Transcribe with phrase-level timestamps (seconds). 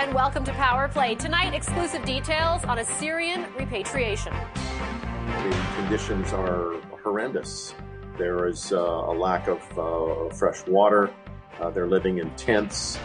[0.00, 1.14] and welcome to Power Play.
[1.14, 4.32] Tonight, exclusive details on a Syrian repatriation.
[5.26, 7.74] The conditions are horrendous.
[8.16, 11.10] There is uh, a lack of uh, fresh water.
[11.60, 12.98] Uh, they're living in tents.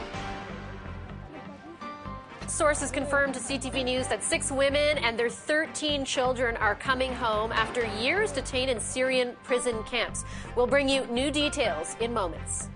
[2.48, 7.52] Sources confirmed to CTV News that six women and their 13 children are coming home
[7.52, 10.24] after years detained in Syrian prison camps.
[10.56, 12.70] We'll bring you new details in moments.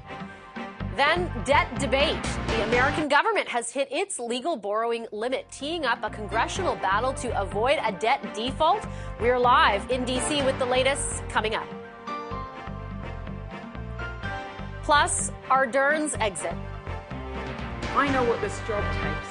[0.99, 2.21] Then, debt debate.
[2.47, 7.41] The American government has hit its legal borrowing limit, teeing up a congressional battle to
[7.41, 8.85] avoid a debt default.
[9.21, 10.41] We're live in D.C.
[10.41, 11.65] with the latest coming up.
[14.83, 16.51] Plus, Ardern's exit.
[17.95, 19.29] I know what this job takes,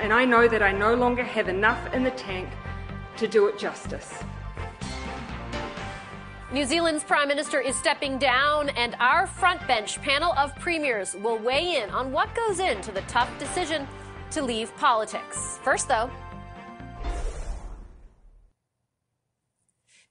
[0.00, 2.48] and I know that I no longer have enough in the tank
[3.16, 4.22] to do it justice.
[6.52, 11.38] New Zealand's Prime Minister is stepping down, and our front bench panel of premiers will
[11.38, 13.88] weigh in on what goes into the tough decision
[14.32, 15.58] to leave politics.
[15.62, 16.10] First, though,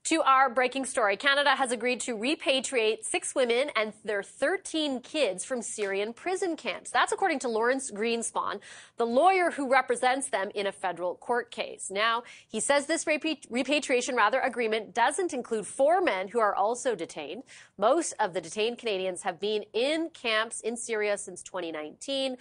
[0.06, 5.44] To our breaking story, Canada has agreed to repatriate six women and their 13 kids
[5.44, 6.90] from Syrian prison camps.
[6.90, 8.58] That's according to Lawrence Greenspan,
[8.96, 11.88] the lawyer who represents them in a federal court case.
[11.88, 17.44] Now, he says this repatriation rather agreement doesn't include four men who are also detained.
[17.78, 22.38] Most of the detained Canadians have been in camps in Syria since 2019.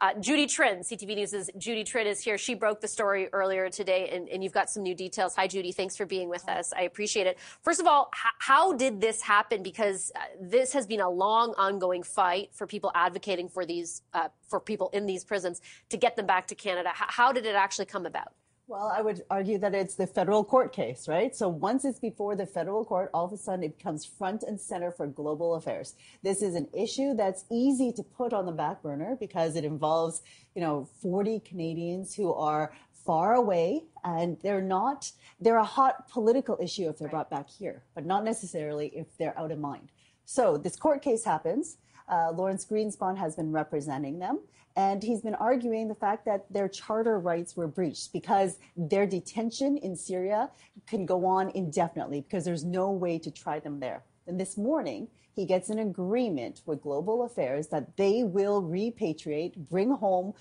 [0.00, 2.38] Uh, Judy Trinh, CTV News' Judy Trinh is here.
[2.38, 5.34] She broke the story earlier today, and, and, you've got some new details.
[5.36, 5.72] Hi, Judy.
[5.72, 6.72] Thanks for being with us.
[6.74, 7.38] I appreciate it.
[7.60, 9.62] First of all, h- how did this happen?
[9.62, 14.28] Because uh, this has been a long, ongoing fight for people advocating for these, uh,
[14.48, 16.88] for people in these prisons to get them back to Canada.
[16.88, 18.32] H- how did it actually come about?
[18.70, 21.34] Well, I would argue that it's the federal court case, right?
[21.34, 24.60] So once it's before the federal court, all of a sudden it becomes front and
[24.60, 25.96] center for global affairs.
[26.22, 30.22] This is an issue that's easy to put on the back burner because it involves,
[30.54, 32.72] you know, 40 Canadians who are
[33.04, 37.82] far away and they're not, they're a hot political issue if they're brought back here,
[37.96, 39.90] but not necessarily if they're out of mind.
[40.26, 41.78] So this court case happens.
[42.08, 44.38] Uh, Lawrence Greenspan has been representing them.
[44.76, 49.76] And he's been arguing the fact that their charter rights were breached because their detention
[49.76, 50.50] in Syria
[50.86, 54.04] can go on indefinitely because there's no way to try them there.
[54.26, 59.90] And this morning, he gets an agreement with Global Affairs that they will repatriate, bring
[59.90, 60.34] home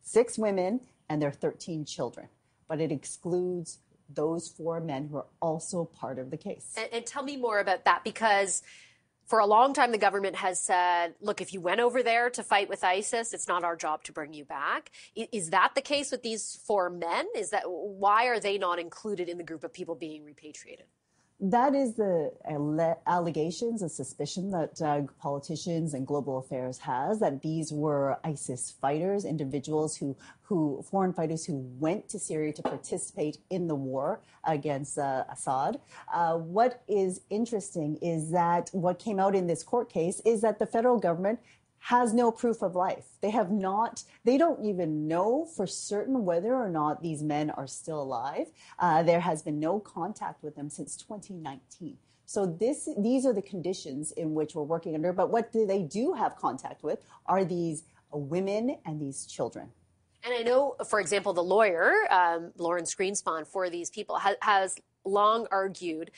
[0.00, 2.28] six women and their 13 children.
[2.68, 6.74] But it excludes those four men who are also part of the case.
[6.76, 8.62] And, and tell me more about that because
[9.28, 12.42] for a long time, the government has said, look, if you went over there to
[12.42, 14.90] fight with ISIS, it's not our job to bring you back.
[15.14, 17.26] Is that the case with these four men?
[17.36, 20.86] Is that why are they not included in the group of people being repatriated?
[21.40, 22.32] That is the
[23.06, 29.24] allegations, a suspicion that uh, politicians and global affairs has that these were ISIS fighters,
[29.24, 34.98] individuals who, who foreign fighters who went to Syria to participate in the war against
[34.98, 35.78] uh, Assad.
[36.12, 40.58] Uh, what is interesting is that what came out in this court case is that
[40.58, 41.38] the federal government
[41.80, 43.06] has no proof of life.
[43.20, 47.66] They have not, they don't even know for certain whether or not these men are
[47.66, 48.48] still alive.
[48.78, 51.96] Uh, there has been no contact with them since 2019.
[52.26, 55.12] So this, these are the conditions in which we're working under.
[55.12, 59.68] But what do they do have contact with are these women and these children.
[60.24, 64.76] And I know, for example, the lawyer, um, Lawrence Greenspan, for these people ha- has
[65.04, 66.10] long argued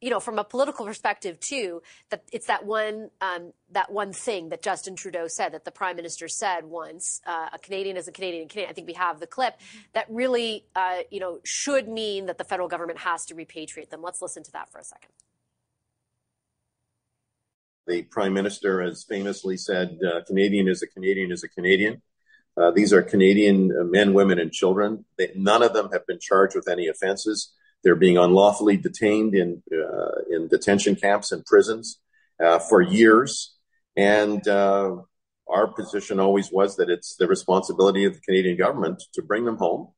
[0.00, 4.48] you know, from a political perspective too, that it's that one um, that one thing
[4.48, 8.12] that Justin Trudeau said that the Prime Minister said once, uh, a Canadian is a
[8.12, 8.48] Canadian.
[8.48, 8.70] Canadian.
[8.70, 9.58] I think we have the clip
[9.92, 14.02] that really, uh, you know, should mean that the federal government has to repatriate them.
[14.02, 15.10] Let's listen to that for a second.
[17.86, 22.00] The Prime Minister has famously said, uh, "Canadian is a Canadian is a Canadian."
[22.56, 25.04] Uh, these are Canadian men, women, and children.
[25.16, 27.52] They, none of them have been charged with any offenses.
[27.82, 32.00] They're being unlawfully detained in uh, in detention camps and prisons
[32.42, 33.56] uh, for years,
[33.96, 34.96] and uh,
[35.48, 39.56] our position always was that it's the responsibility of the Canadian government to bring them
[39.56, 39.88] home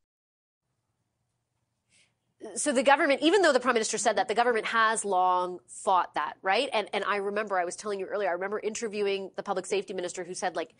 [2.54, 6.14] so the government, even though the prime minister said that, the government has long fought
[6.14, 6.68] that, right?
[6.72, 9.94] And and I remember I was telling you earlier, I remember interviewing the public safety
[9.94, 10.74] minister who said, like,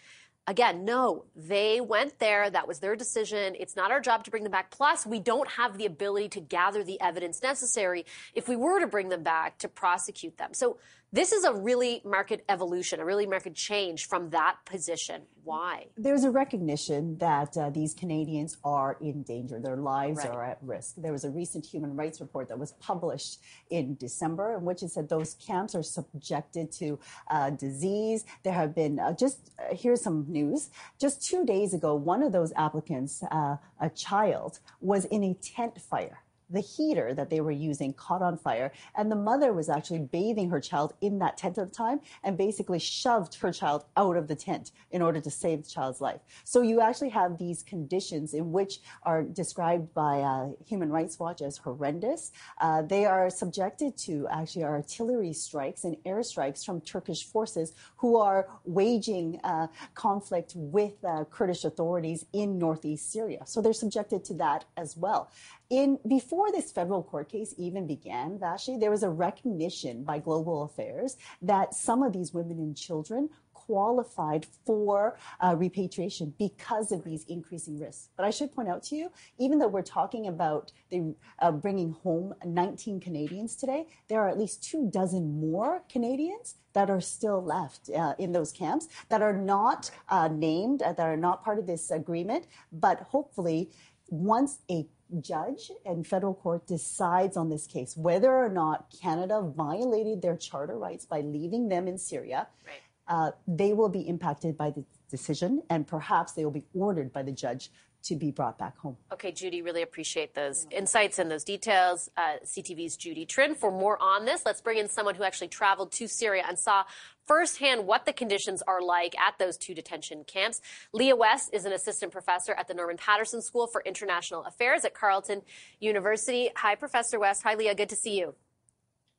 [0.47, 2.51] again, no, they went there.
[2.51, 3.55] That was their decision.
[3.59, 4.71] It's not our job to bring them back.
[4.71, 8.87] Plus, we don't have the ability to gather the evidence necessary if we were to
[8.87, 10.55] bring them back to prosecute them.
[10.55, 10.79] So
[11.15, 15.25] This is a really market evolution, a really market change from that position.
[15.45, 15.89] Why?
[15.95, 19.61] There's a recognition that uh, these Canadians are in danger.
[19.61, 20.31] Their lives right.
[20.31, 20.95] are at risk.
[20.97, 24.89] There was a recent human rights report that was published in December in which it
[24.89, 26.99] said those camps are subjected to
[27.31, 28.25] uh, disease.
[28.43, 30.71] There have been uh, just uh, here's some news.
[30.99, 35.79] Just two days ago, one of those applicants, uh, a child, was in a tent
[35.79, 36.22] fire
[36.53, 38.73] the heater that they were using caught on fire.
[38.95, 42.37] And the mother was actually bathing her child in that tent at the time and
[42.37, 46.21] basically shoved her child out of the tent in order to save the child's life.
[46.45, 51.43] So you actually have these conditions in which are described by uh, Human Rights Watch
[51.43, 52.33] as horrendous.
[52.61, 58.49] Uh, they are subjected to actually artillery strikes and airstrikes from Turkish forces who are
[58.65, 63.43] waging uh, conflict with uh, Kurdish authorities in northeast Syria.
[63.47, 65.31] So they're subjected to that as well
[65.73, 70.65] in before this federal court case even began, Vassy, there was a recognition by Global
[70.65, 77.25] Affairs that some of these women and children qualified for uh, repatriation because of these
[77.25, 78.11] increasing risks.
[78.19, 81.93] But I should point out to you, even though we're talking about the, uh, bringing
[81.93, 87.43] home 19 Canadians today, there are at least two dozen more Canadians that are still
[87.43, 91.59] left uh, in those camps that are not uh, named, uh, that are not part
[91.59, 92.47] of this agreement.
[92.73, 93.71] But hopefully,
[94.09, 94.87] once a
[95.21, 100.79] judge and federal court decides on this case, whether or not Canada violated their charter
[100.79, 102.75] rights by leaving them in Syria, right.
[103.09, 107.23] uh, they will be impacted by the decision and perhaps they will be ordered by
[107.23, 107.71] the judge
[108.05, 108.97] to be brought back home.
[109.13, 112.11] Okay, Judy, really appreciate those insights and those details.
[112.17, 113.57] Uh, CTV's Judy Trinh.
[113.57, 116.85] For more on this, let's bring in someone who actually traveled to Syria and saw
[117.27, 120.61] firsthand what the conditions are like at those two detention camps.
[120.93, 124.95] Leah West is an assistant professor at the Norman Paterson School for International Affairs at
[124.95, 125.43] Carleton
[125.81, 126.51] University.
[126.57, 127.43] Hi, Professor West.
[127.45, 127.75] Hi, Leah.
[127.75, 128.35] Good to see you.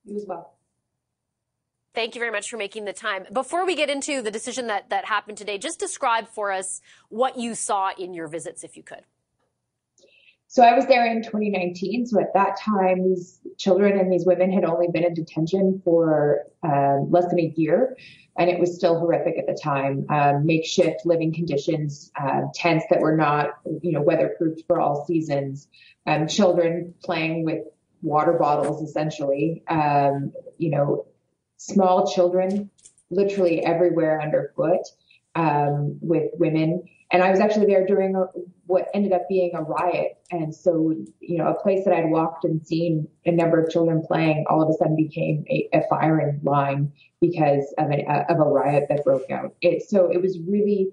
[0.06, 0.56] You as well.
[1.94, 3.26] Thank you very much for making the time.
[3.32, 7.38] Before we get into the decision that, that happened today, just describe for us what
[7.38, 9.04] you saw in your visits, if you could.
[10.48, 12.08] So I was there in 2019.
[12.08, 16.44] So at that time, these children and these women had only been in detention for
[16.64, 17.96] uh, less than a year,
[18.38, 20.06] and it was still horrific at the time.
[20.10, 25.68] Um, makeshift living conditions, uh, tents that were not, you know, weatherproofed for all seasons,
[26.06, 27.64] um, children playing with
[28.04, 31.06] water bottles essentially, um, you know,
[31.58, 32.70] small children
[33.10, 34.82] literally everywhere underfoot
[35.36, 36.84] um, with women.
[37.12, 38.26] And I was actually there during a,
[38.66, 40.18] what ended up being a riot.
[40.32, 44.04] And so, you know, a place that I'd walked and seen a number of children
[44.06, 46.92] playing all of a sudden became a, a firing line
[47.22, 49.54] because of, an, of a riot that broke out.
[49.62, 50.90] It, so it was really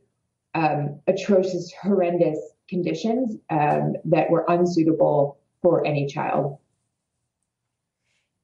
[0.55, 6.59] um, atrocious, horrendous conditions um, that were unsuitable for any child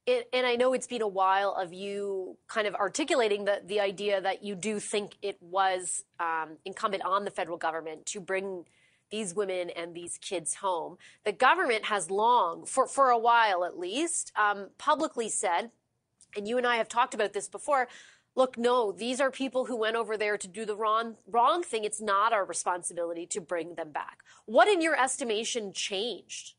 [0.07, 3.81] it, and I know it's been a while of you kind of articulating the, the
[3.81, 8.63] idea that you do think it was um, incumbent on the federal government to bring
[9.11, 10.97] these women and these kids home.
[11.25, 15.71] The government has long, for, for a while at least, um, publicly said,
[16.35, 17.89] and you and I have talked about this before,
[18.35, 21.83] look, no, these are people who went over there to do the wrong, wrong thing.
[21.83, 24.19] It's not our responsibility to bring them back.
[24.45, 26.53] What, in your estimation, changed?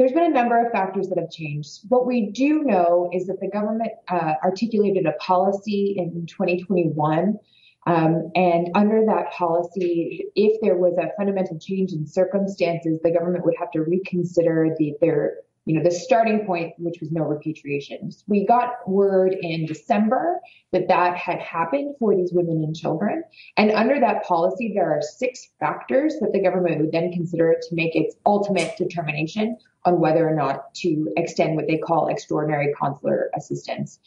[0.00, 1.80] There's been a number of factors that have changed.
[1.90, 7.38] What we do know is that the government uh, articulated a policy in 2021.
[7.86, 13.44] Um, and under that policy, if there was a fundamental change in circumstances, the government
[13.44, 18.24] would have to reconsider the, their you know, the starting point, which was no repatriations.
[18.26, 20.40] We got word in December
[20.72, 23.22] that that had happened for these women and children.
[23.56, 27.74] And under that policy, there are six factors that the government would then consider to
[27.74, 33.30] make its ultimate determination on whether or not to extend what they call extraordinary consular
[33.36, 34.00] assistance.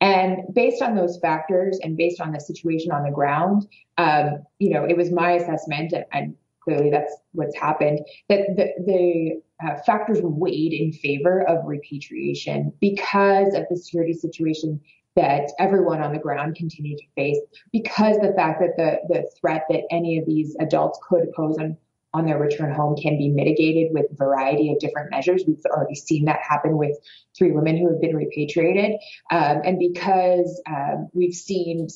[0.00, 4.70] And based on those factors and based on the situation on the ground, um, you
[4.70, 6.36] know, it was my assessment, and, and
[6.68, 13.54] clearly that's what's happened, that the, the uh, factors weighed in favor of repatriation because
[13.54, 14.80] of the security situation
[15.16, 17.38] that everyone on the ground continued to face,
[17.72, 21.76] because the fact that the, the threat that any of these adults could pose on,
[22.14, 25.44] on their return home can be mitigated with a variety of different measures.
[25.46, 26.96] We've already seen that happen with
[27.36, 29.00] three women who have been repatriated.
[29.30, 31.88] Um, and because um, we've seen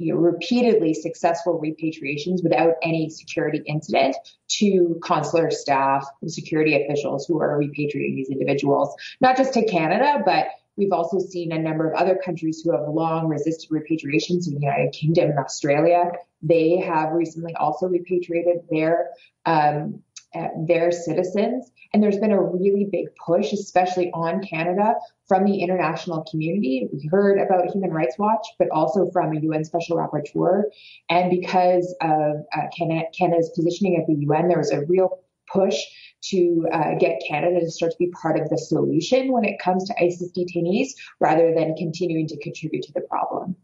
[0.00, 4.16] you know, repeatedly successful repatriations without any security incident
[4.48, 10.22] to consular staff and security officials who are repatriating these individuals, not just to Canada,
[10.24, 14.54] but We've also seen a number of other countries who have long resisted repatriations in
[14.54, 16.10] the United Kingdom and Australia.
[16.40, 19.10] They have recently also repatriated their
[19.44, 20.02] um,
[20.34, 21.70] uh, their citizens.
[21.92, 24.94] And there's been a really big push, especially on Canada,
[25.26, 26.88] from the international community.
[26.92, 30.64] We heard about Human Rights Watch, but also from a UN Special Rapporteur.
[31.08, 35.20] And because of uh, Canada's positioning at the UN, there was a real
[35.52, 35.76] push
[36.22, 39.84] to uh, get Canada to start to be part of the solution when it comes
[39.84, 43.56] to ISIS detainees rather than continuing to contribute to the problem.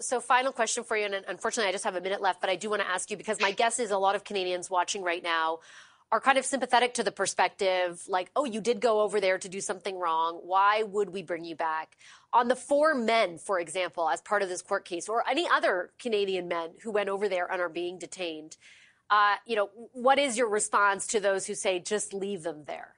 [0.00, 2.56] So, final question for you, and unfortunately, I just have a minute left, but I
[2.56, 5.22] do want to ask you because my guess is a lot of Canadians watching right
[5.22, 5.60] now
[6.10, 9.48] are kind of sympathetic to the perspective like, oh, you did go over there to
[9.48, 10.40] do something wrong.
[10.42, 11.96] Why would we bring you back?
[12.32, 15.90] On the four men, for example, as part of this court case, or any other
[16.00, 18.56] Canadian men who went over there and are being detained,
[19.10, 22.95] uh, you know, what is your response to those who say just leave them there?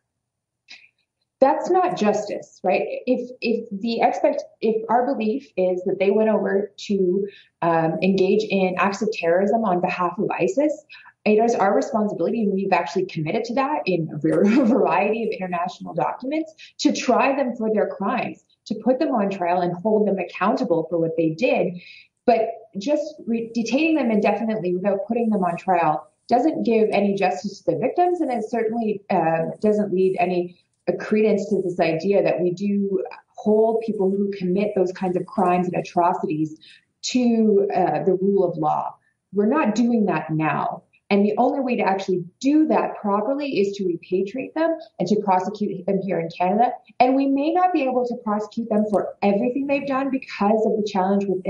[1.41, 2.83] That's not justice, right?
[3.07, 7.29] If if the expect if our belief is that they went over to
[7.63, 10.85] um, engage in acts of terrorism on behalf of ISIS,
[11.25, 15.95] it is our responsibility, and we've actually committed to that in a variety of international
[15.95, 20.19] documents, to try them for their crimes, to put them on trial and hold them
[20.19, 21.81] accountable for what they did.
[22.27, 27.61] But just re- detaining them indefinitely without putting them on trial doesn't give any justice
[27.63, 32.23] to the victims, and it certainly uh, doesn't lead any uh, credence to this idea
[32.23, 33.03] that we do
[33.37, 36.57] hold people who commit those kinds of crimes and atrocities
[37.03, 38.95] to uh, the rule of law.
[39.33, 40.83] We're not doing that now.
[41.11, 45.17] And the only way to actually do that properly is to repatriate them and to
[45.25, 46.73] prosecute them here in Canada.
[47.01, 50.77] And we may not be able to prosecute them for everything they've done because of
[50.77, 51.43] the challenge with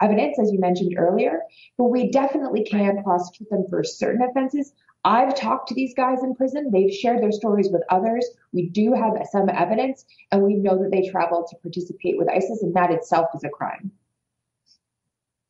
[0.00, 1.40] evidence, as you mentioned earlier,
[1.76, 4.72] but we definitely can prosecute them for certain offenses.
[5.04, 6.70] I've talked to these guys in prison.
[6.70, 8.28] They've shared their stories with others.
[8.52, 12.62] We do have some evidence, and we know that they traveled to participate with ISIS,
[12.62, 13.90] and that itself is a crime.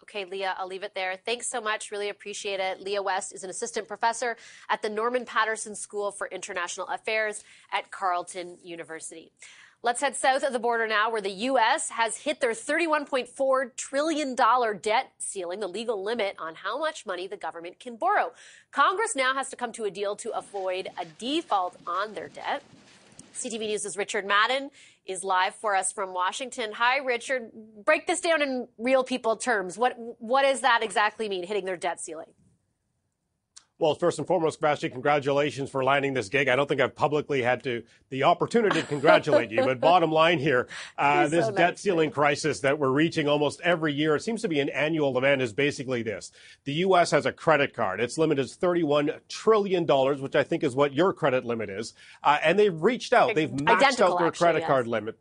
[0.03, 1.17] Okay, Leah, I'll leave it there.
[1.25, 1.91] Thanks so much.
[1.91, 2.81] Really appreciate it.
[2.83, 4.37] Leah West is an assistant professor
[4.69, 9.33] at the Norman Paterson School for International Affairs at Carleton University.
[9.85, 11.89] Let's head south of the border now, where the U.S.
[11.89, 17.37] has hit their $31.4 trillion debt ceiling, the legal limit on how much money the
[17.37, 18.31] government can borrow.
[18.71, 22.63] Congress now has to come to a deal to avoid a default on their debt.
[23.35, 24.71] CTV News' Richard Madden
[25.05, 26.71] is live for us from Washington.
[26.75, 27.51] Hi, Richard.
[27.85, 29.77] Break this down in real people terms.
[29.77, 32.29] What what does that exactly mean, hitting their debt ceiling?
[33.79, 36.47] Well, first and foremost, Sebastian, congratulations for landing this gig.
[36.47, 40.39] I don't think I've publicly had to the opportunity to congratulate you, but bottom line
[40.39, 44.23] here, uh, this so nice debt ceiling crisis that we're reaching almost every year, it
[44.23, 46.31] seems to be an annual event, is basically this.
[46.65, 47.11] The U.S.
[47.11, 48.01] has a credit card.
[48.01, 49.85] Its limit is $31 trillion,
[50.23, 51.93] which I think is what your credit limit is.
[52.23, 53.35] Uh, and they've reached out.
[53.35, 54.69] They've maxed Identical, out their actually, credit yes.
[54.69, 55.19] card limit.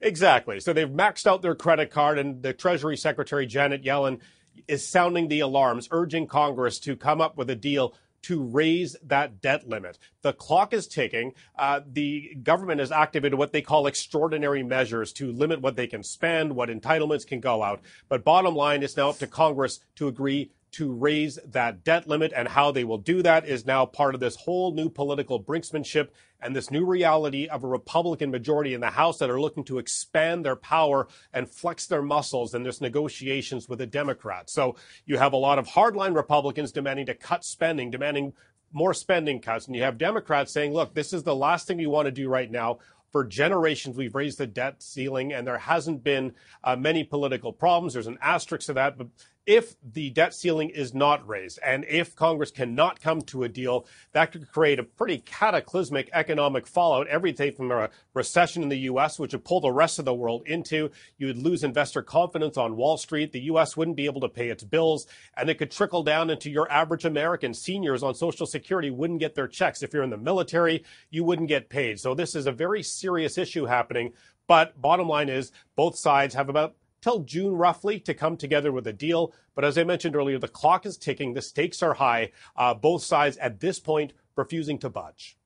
[0.00, 0.60] Exactly.
[0.60, 4.20] So they've maxed out their credit card, and the Treasury Secretary, Janet Yellen,
[4.68, 9.40] is sounding the alarms, urging Congress to come up with a deal to raise that
[9.40, 9.98] debt limit.
[10.22, 11.32] The clock is ticking.
[11.58, 16.02] Uh, the government has activated what they call extraordinary measures to limit what they can
[16.02, 17.80] spend, what entitlements can go out.
[18.08, 22.32] But bottom line, it's now up to Congress to agree to raise that debt limit
[22.34, 26.08] and how they will do that is now part of this whole new political brinksmanship
[26.40, 29.78] and this new reality of a Republican majority in the House that are looking to
[29.78, 34.52] expand their power and flex their muscles in this negotiations with the Democrats.
[34.52, 38.32] So you have a lot of hardline Republicans demanding to cut spending, demanding
[38.72, 39.66] more spending cuts.
[39.66, 42.28] And you have Democrats saying, look, this is the last thing we want to do
[42.28, 42.78] right now
[43.10, 47.92] for generations we've raised the debt ceiling and there hasn't been uh, many political problems
[47.92, 49.08] there's an asterisk to that but
[49.46, 53.86] if the debt ceiling is not raised and if Congress cannot come to a deal,
[54.12, 57.08] that could create a pretty cataclysmic economic fallout.
[57.08, 60.42] Everything from a recession in the U.S., which would pull the rest of the world
[60.46, 63.32] into, you would lose investor confidence on Wall Street.
[63.32, 63.76] The U.S.
[63.76, 65.06] wouldn't be able to pay its bills,
[65.36, 67.54] and it could trickle down into your average American.
[67.54, 69.82] Seniors on Social Security wouldn't get their checks.
[69.82, 71.98] If you're in the military, you wouldn't get paid.
[71.98, 74.12] So this is a very serious issue happening.
[74.46, 78.86] But bottom line is, both sides have about till June roughly to come together with
[78.86, 79.32] a deal.
[79.54, 81.34] But as I mentioned earlier, the clock is ticking.
[81.34, 82.32] The stakes are high.
[82.56, 85.36] Uh, both sides at this point refusing to budge.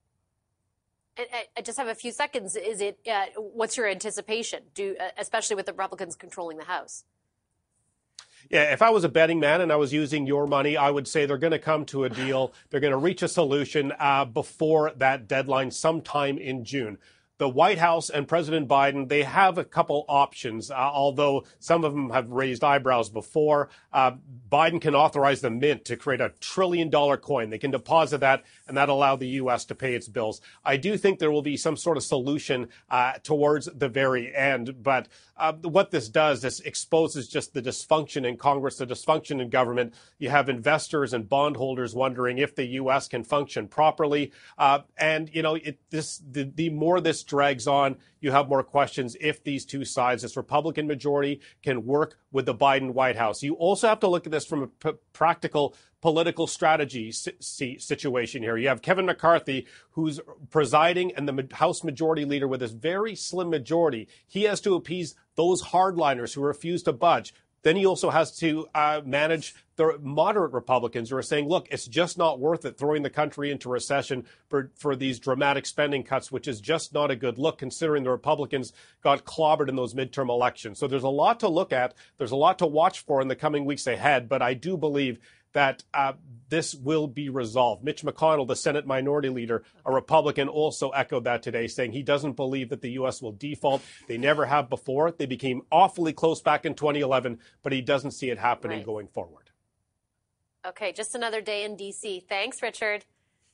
[1.56, 2.56] I just have a few seconds.
[2.56, 4.64] Is it uh, what's your anticipation?
[4.74, 7.04] Do uh, especially with the Republicans controlling the House?
[8.50, 11.08] Yeah, if I was a betting man and I was using your money, I would
[11.08, 12.52] say they're going to come to a deal.
[12.68, 16.98] They're going to reach a solution uh, before that deadline sometime in June.
[17.38, 21.92] The White House and President Biden, they have a couple options, uh, although some of
[21.92, 23.70] them have raised eyebrows before.
[23.92, 24.12] Uh,
[24.50, 27.50] Biden can authorize the mint to create a trillion dollar coin.
[27.50, 29.64] They can deposit that, and that allow the U.S.
[29.66, 30.40] to pay its bills.
[30.64, 34.82] I do think there will be some sort of solution uh, towards the very end,
[34.82, 39.48] but uh, what this does, this exposes just the dysfunction in Congress, the dysfunction in
[39.48, 39.94] government.
[40.18, 43.08] You have investors and bondholders wondering if the U.S.
[43.08, 47.96] can function properly, uh, and you know, it, this the, the more this drags on,
[48.20, 52.54] you have more questions if these two sides, this Republican majority, can work with the
[52.54, 53.42] Biden White House.
[53.42, 58.42] You also have to look at this from a p- practical political strategy si- situation
[58.42, 58.58] here.
[58.58, 63.48] You have Kevin McCarthy, who's presiding and the House Majority Leader with this very slim
[63.48, 64.08] majority.
[64.26, 67.32] He has to appease those hardliners who refuse to budge.
[67.64, 71.86] Then he also has to uh, manage the moderate Republicans who are saying, look, it's
[71.86, 76.30] just not worth it throwing the country into recession for, for these dramatic spending cuts,
[76.30, 80.28] which is just not a good look considering the Republicans got clobbered in those midterm
[80.28, 80.78] elections.
[80.78, 81.94] So there's a lot to look at.
[82.18, 84.28] There's a lot to watch for in the coming weeks ahead.
[84.28, 85.18] But I do believe
[85.54, 86.12] that uh,
[86.48, 87.82] this will be resolved.
[87.82, 92.34] Mitch McConnell, the Senate Minority Leader, a Republican, also echoed that today, saying he doesn't
[92.34, 93.22] believe that the U.S.
[93.22, 93.82] will default.
[94.06, 95.10] They never have before.
[95.10, 98.86] They became awfully close back in 2011, but he doesn't see it happening right.
[98.86, 99.50] going forward.
[100.66, 102.24] Okay, just another day in D.C.
[102.28, 103.04] Thanks, Richard.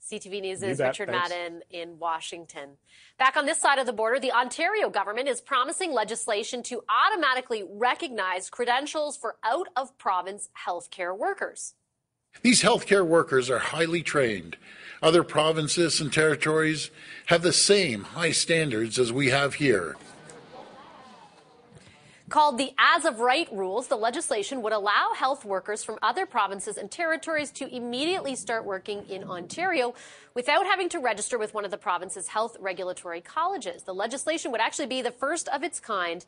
[0.03, 1.29] CTV News' is Richard Thanks.
[1.31, 2.71] Madden in Washington.
[3.19, 7.65] Back on this side of the border, the Ontario government is promising legislation to automatically
[7.69, 11.75] recognize credentials for out of province healthcare workers.
[12.43, 14.57] These healthcare workers are highly trained.
[15.03, 16.91] Other provinces and territories
[17.27, 19.97] have the same high standards as we have here.
[22.31, 26.77] Called the As of Right rules, the legislation would allow health workers from other provinces
[26.77, 29.95] and territories to immediately start working in Ontario
[30.33, 33.83] without having to register with one of the province's health regulatory colleges.
[33.83, 36.25] The legislation would actually be the first of its kind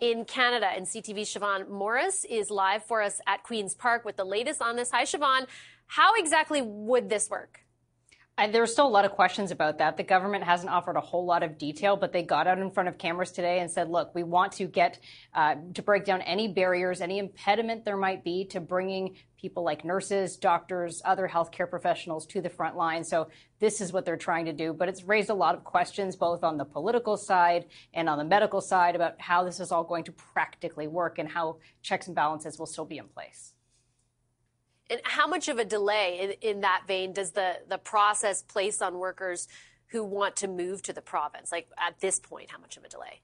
[0.00, 0.66] in Canada.
[0.74, 4.76] And CTV's Siobhan Morris is live for us at Queen's Park with the latest on
[4.76, 4.90] this.
[4.90, 5.46] Hi, Siobhan.
[5.86, 7.60] How exactly would this work?
[8.38, 9.96] There are still a lot of questions about that.
[9.96, 12.88] The government hasn't offered a whole lot of detail, but they got out in front
[12.88, 15.00] of cameras today and said, look, we want to get
[15.34, 19.84] uh, to break down any barriers, any impediment there might be to bringing people like
[19.84, 23.02] nurses, doctors, other healthcare professionals to the front line.
[23.02, 23.28] So
[23.58, 24.72] this is what they're trying to do.
[24.72, 28.24] But it's raised a lot of questions, both on the political side and on the
[28.24, 32.14] medical side, about how this is all going to practically work and how checks and
[32.14, 33.54] balances will still be in place.
[34.90, 38.98] And how much of a delay in, that vein does the, the process place on
[38.98, 39.48] workers
[39.88, 41.52] who want to move to the province?
[41.52, 43.20] Like at this point, how much of a delay?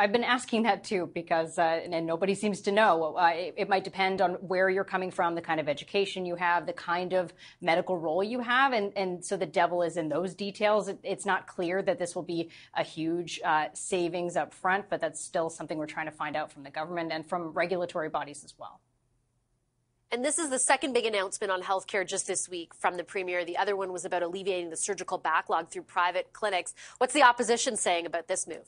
[0.00, 3.16] I've been asking that too because, uh, and nobody seems to know.
[3.18, 6.36] Uh, it, it, might depend on where you're coming from, the kind of education you
[6.36, 10.08] have, the kind of medical role you have, and and so the devil is in
[10.08, 10.88] those details.
[10.88, 15.02] It, it's not clear that this will be a huge uh, savings up front, but
[15.02, 18.42] that's still something we're trying to find out from the government and from regulatory bodies
[18.42, 18.80] as well.
[20.12, 23.44] And this is the second big announcement on healthcare just this week from the premier.
[23.44, 26.74] The other one was about alleviating the surgical backlog through private clinics.
[26.98, 28.66] What's the opposition saying about this move?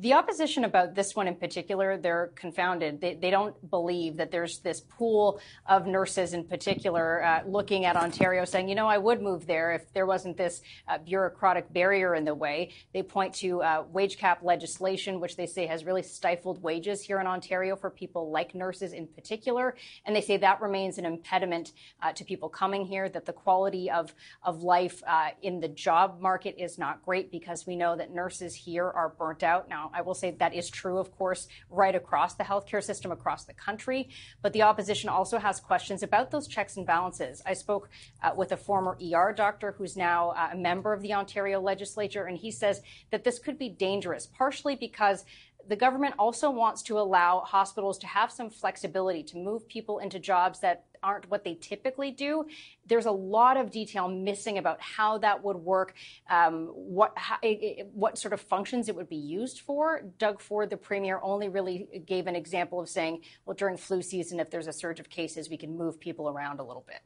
[0.00, 3.00] The opposition about this one in particular, they're confounded.
[3.00, 7.96] They, they don't believe that there's this pool of nurses in particular uh, looking at
[7.96, 12.14] Ontario saying, you know, I would move there if there wasn't this uh, bureaucratic barrier
[12.14, 12.70] in the way.
[12.94, 17.18] They point to uh, wage cap legislation, which they say has really stifled wages here
[17.18, 19.74] in Ontario for people like nurses in particular.
[20.04, 23.90] And they say that remains an impediment uh, to people coming here, that the quality
[23.90, 28.14] of, of life uh, in the job market is not great because we know that
[28.14, 29.68] nurses here are burnt out.
[29.68, 33.44] Now, I will say that is true, of course, right across the healthcare system across
[33.44, 34.08] the country.
[34.42, 37.42] But the opposition also has questions about those checks and balances.
[37.44, 37.88] I spoke
[38.22, 42.24] uh, with a former ER doctor who's now uh, a member of the Ontario legislature,
[42.24, 45.24] and he says that this could be dangerous, partially because
[45.68, 50.18] the government also wants to allow hospitals to have some flexibility to move people into
[50.18, 52.46] jobs that aren't what they typically do.
[52.86, 55.94] There's a lot of detail missing about how that would work,
[56.30, 60.02] um, what how, it, what sort of functions it would be used for.
[60.18, 64.40] Doug Ford, the premier, only really gave an example of saying, well, during flu season,
[64.40, 67.00] if there's a surge of cases, we can move people around a little bit.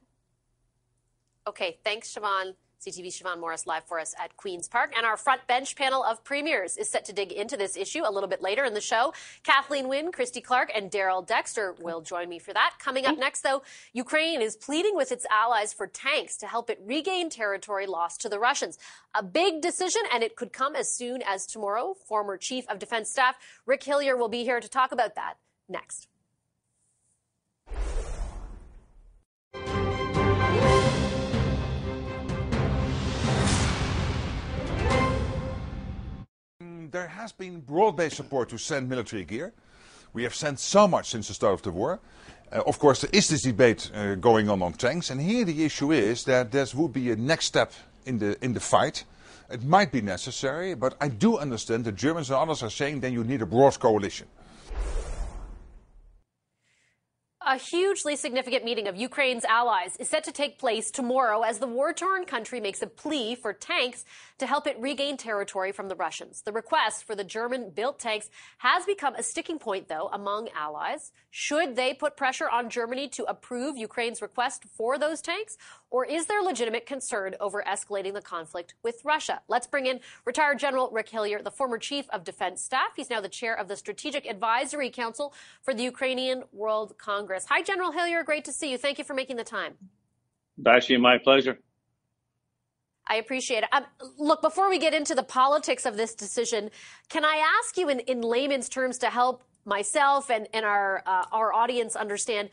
[1.45, 2.53] Okay, thanks, Siobhan.
[2.83, 4.93] CTV Siobhan Morris live for us at Queen's Park.
[4.97, 8.11] And our front bench panel of premiers is set to dig into this issue a
[8.11, 9.13] little bit later in the show.
[9.43, 12.73] Kathleen Wynne, Christy Clark, and Darrell Dexter will join me for that.
[12.79, 16.81] Coming up next, though, Ukraine is pleading with its allies for tanks to help it
[16.83, 18.77] regain territory lost to the Russians.
[19.15, 21.93] A big decision, and it could come as soon as tomorrow.
[21.93, 25.35] Former Chief of Defense Staff Rick Hillier will be here to talk about that
[25.69, 26.07] next.
[36.91, 39.53] There has been broad-based support to send military gear.
[40.13, 41.99] We have sent so much since the start of the war.
[42.51, 45.65] Uh, of course, there is this debate uh, going on on tanks, and here the
[45.65, 47.71] issue is that this would be a next step
[48.05, 49.05] in the in the fight.
[49.49, 53.13] It might be necessary, but I do understand the Germans and others are saying then
[53.13, 54.27] you need a broad coalition.
[57.45, 61.67] A hugely significant meeting of Ukraine's allies is set to take place tomorrow as the
[61.67, 64.05] war torn country makes a plea for tanks
[64.43, 66.41] to help it regain territory from the Russians.
[66.41, 71.13] The request for the German built tanks has become a sticking point, though, among allies.
[71.31, 75.57] Should they put pressure on Germany to approve Ukraine's request for those tanks?
[75.89, 79.41] Or is there legitimate concern over escalating the conflict with Russia?
[79.47, 82.89] Let's bring in retired General Rick Hillier, the former chief of defense staff.
[82.97, 87.45] He's now the chair of the Strategic Advisory Council for the Ukrainian World Congress.
[87.47, 88.23] Hi, General Hillier.
[88.23, 88.77] Great to see you.
[88.77, 89.75] Thank you for making the time.
[90.57, 91.59] Vassy, my pleasure.
[93.07, 93.69] I appreciate it.
[93.71, 93.85] Um,
[94.17, 96.71] look, before we get into the politics of this decision,
[97.09, 101.25] can I ask you in, in layman's terms to help myself and, and our, uh,
[101.31, 102.49] our audience understand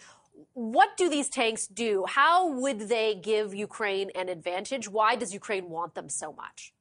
[0.54, 2.04] what do these tanks do?
[2.08, 4.88] How would they give Ukraine an advantage?
[4.88, 6.72] Why does Ukraine want them so much?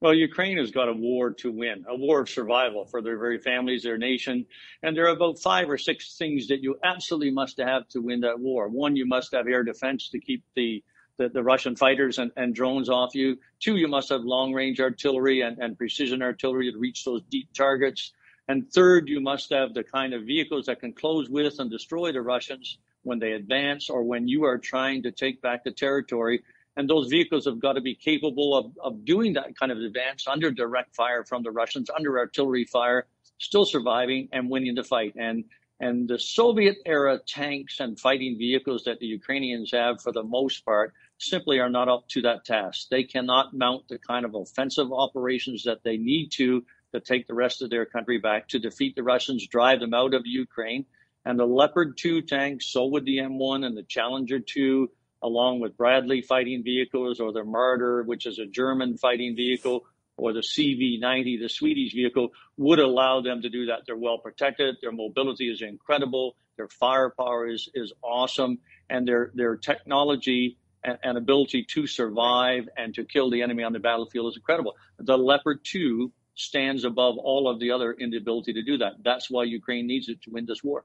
[0.00, 3.38] Well, Ukraine has got a war to win, a war of survival for their very
[3.38, 4.46] families, their nation.
[4.82, 8.20] And there are about five or six things that you absolutely must have to win
[8.20, 8.68] that war.
[8.68, 10.82] One, you must have air defense to keep the,
[11.20, 13.36] the, the Russian fighters and, and, drones off you.
[13.60, 17.52] Two, you must have long range artillery and, and precision artillery to reach those deep
[17.52, 18.12] targets.
[18.48, 22.10] And third, you must have the kind of vehicles that can close with and destroy
[22.10, 26.42] the Russians when they advance or when you are trying to take back the territory.
[26.78, 30.26] And those vehicles have got to be capable of, of doing that kind of advance
[30.26, 33.06] under direct fire from the Russians, under artillery fire,
[33.36, 35.14] still surviving and winning the fight.
[35.16, 35.44] And
[35.80, 40.64] and the Soviet era tanks and fighting vehicles that the Ukrainians have, for the most
[40.64, 42.88] part, simply are not up to that task.
[42.90, 47.34] They cannot mount the kind of offensive operations that they need to to take the
[47.34, 50.84] rest of their country back, to defeat the Russians, drive them out of Ukraine.
[51.24, 54.90] And the Leopard 2 tanks, so would the M1 and the Challenger 2,
[55.22, 59.84] along with Bradley fighting vehicles or the Marder, which is a German fighting vehicle,
[60.20, 62.28] or the CV-90, the Swedish vehicle,
[62.58, 63.80] would allow them to do that.
[63.86, 64.76] They're well protected.
[64.82, 66.36] Their mobility is incredible.
[66.56, 68.58] Their firepower is, is awesome.
[68.90, 73.72] And their, their technology and, and ability to survive and to kill the enemy on
[73.72, 74.74] the battlefield is incredible.
[74.98, 78.92] The Leopard 2 stands above all of the other in the ability to do that.
[79.02, 80.84] That's why Ukraine needs it to win this war.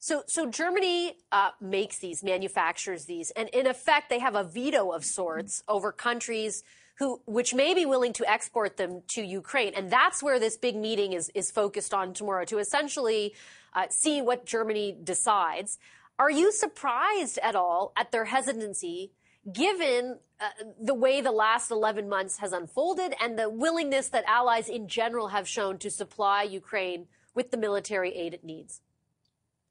[0.00, 4.92] So, so Germany uh, makes these, manufactures these, and in effect, they have a veto
[4.92, 6.62] of sorts over countries
[6.98, 10.76] who, which may be willing to export them to Ukraine, and that's where this big
[10.76, 13.34] meeting is is focused on tomorrow to essentially
[13.74, 15.78] uh, see what Germany decides.
[16.18, 19.12] Are you surprised at all at their hesitancy
[19.52, 20.48] given uh,
[20.80, 25.28] the way the last 11 months has unfolded and the willingness that allies in general
[25.28, 28.80] have shown to supply Ukraine with the military aid it needs?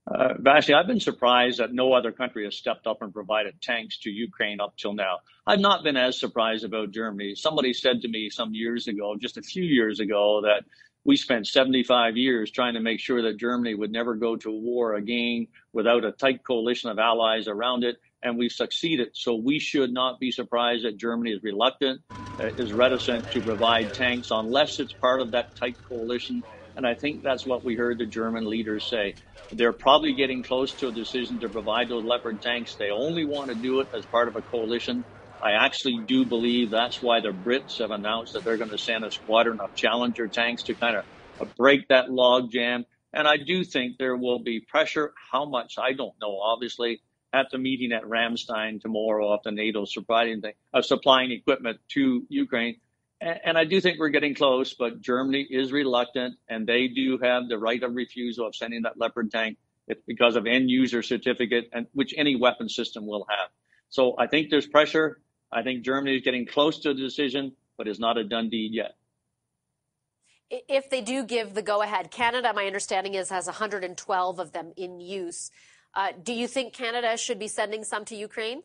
[0.10, 0.36] Uh,
[0.76, 4.62] I've been surprised that no other country has stepped up and provided tanks to Ukraine
[4.62, 5.20] up till now.
[5.48, 7.36] I've not been as surprised about Germany.
[7.36, 10.66] Somebody said to me some years ago, just a few years ago, that
[11.06, 14.96] we spent 75 years trying to make sure that Germany would never go to war
[14.96, 19.10] again without a tight coalition of allies around it and we've succeeded.
[19.14, 22.02] So we should not be surprised that Germany is reluctant,
[22.42, 26.44] uh, is reticent to provide tanks unless it's part of that tight coalition.
[26.78, 29.16] And I think that's what we heard the German leaders say.
[29.52, 32.76] They're probably getting close to a decision to provide those Leopard tanks.
[32.76, 35.04] They only want to do it as part of a coalition.
[35.42, 39.04] I actually do believe that's why the Brits have announced that they're going to send
[39.04, 42.86] a squadron of Challenger tanks to kind of break that logjam.
[43.12, 45.14] And I do think there will be pressure.
[45.32, 45.76] How much?
[45.80, 47.02] I don't know, obviously
[47.34, 50.42] at the meeting at Ramstein tomorrow of the NATO supplying,
[50.74, 52.78] uh, supplying equipment to Ukraine.
[53.20, 57.50] And, I do think we're getting close, but Germany is reluctant, and they do have
[57.50, 59.58] the right of refusal of sending that Leopard tank
[60.06, 63.50] because of end user certificate, and which any weapon system will have.
[63.90, 65.20] So I think there's pressure.
[65.52, 68.74] I think Germany is getting close to the decision, but it's not a done deed
[68.74, 68.96] yet.
[70.50, 74.74] If they do give the go ahead, Canada, my understanding is, has 112 of them
[74.78, 75.52] in use.
[75.94, 78.62] Uh, do you think Canada should be sending some to Ukraine?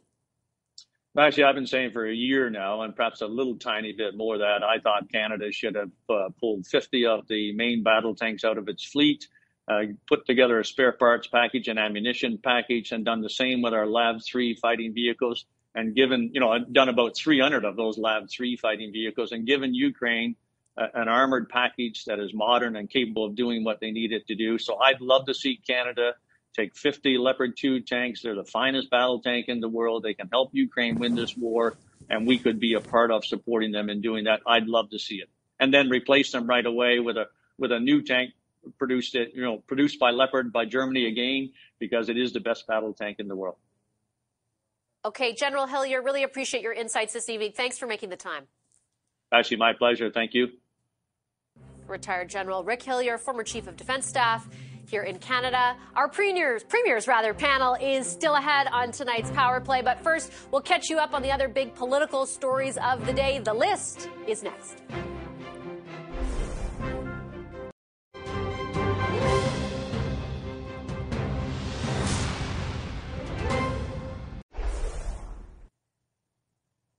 [1.19, 4.39] Actually, I've been saying for a year now, and perhaps a little tiny bit more
[4.39, 8.57] that I thought Canada should have uh, pulled 50 of the main battle tanks out
[8.57, 9.29] of its fleet,
[9.69, 13.75] uh, put together a spare parts package and ammunition package, and done the same with
[13.75, 15.45] our LAV 3 fighting vehicles,
[15.75, 19.75] and given, you know, done about 300 of those LAV 3 fighting vehicles, and given
[19.75, 20.35] Ukraine
[20.77, 24.35] an armored package that is modern and capable of doing what they need it to
[24.35, 24.57] do.
[24.57, 26.15] So I'd love to see Canada
[26.55, 28.23] take 50 Leopard 2 tanks.
[28.23, 30.03] They're the finest battle tank in the world.
[30.03, 31.77] They can help Ukraine win this war,
[32.11, 34.41] and we could be a part of supporting them in doing that.
[34.47, 35.29] I'd love to see it.
[35.61, 38.33] and then replace them right away with a with a new tank
[38.79, 42.67] produced it you know produced by Leopard by Germany again because it is the best
[42.67, 43.57] battle tank in the world.
[45.05, 47.53] Okay, General Hillier, really appreciate your insights this evening.
[47.57, 48.45] Thanks for making the time.
[49.33, 50.11] Actually, my pleasure.
[50.11, 50.49] Thank you.
[51.89, 54.49] Retired General Rick Hillier, former Chief of Defense Staff
[54.93, 55.75] here in Canada.
[55.97, 59.81] Our premiers, premiers rather, panel is still ahead on tonight's power play.
[59.81, 63.39] But first, we'll catch you up on the other big political stories of the day.
[63.39, 64.83] The list is next.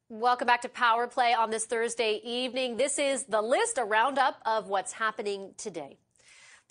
[0.09, 2.77] Welcome back to Power Play on this Thursday evening.
[2.77, 5.99] This is the list, a roundup of what's happening today.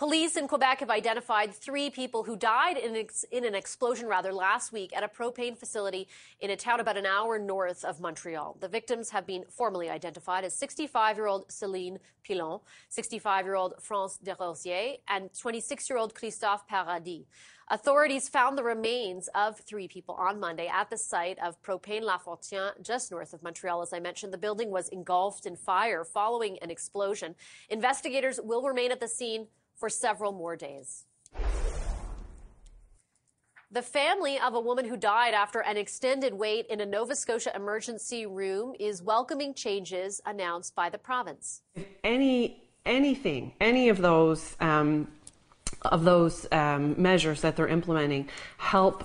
[0.03, 4.33] Police in Quebec have identified three people who died in, ex- in, an explosion rather
[4.33, 6.09] last week at a propane facility
[6.41, 8.57] in a town about an hour north of Montreal.
[8.59, 12.59] The victims have been formally identified as 65-year-old Celine Pilon,
[12.91, 17.27] 65-year-old France Desrosiers, and 26-year-old Christophe Paradis.
[17.69, 22.19] Authorities found the remains of three people on Monday at the site of Propane La
[22.19, 23.83] Fortune, just north of Montreal.
[23.83, 27.37] As I mentioned, the building was engulfed in fire following an explosion.
[27.71, 31.05] Investigators will remain at the scene for several more days.
[33.71, 37.57] The family of a woman who died after an extended wait in a Nova Scotia
[37.57, 41.63] emergency room is welcoming changes announced by the province.
[42.05, 45.09] Any anything, any of those um,
[45.85, 49.05] of those um, measures that they're implementing help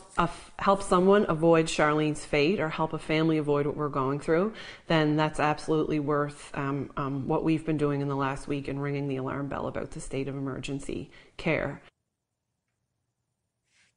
[0.60, 4.54] help someone avoid Charlene's fate or help a family avoid what we're going through,
[4.88, 8.82] then that's absolutely worth um, um, what we've been doing in the last week and
[8.82, 11.82] ringing the alarm bell about the state of emergency care.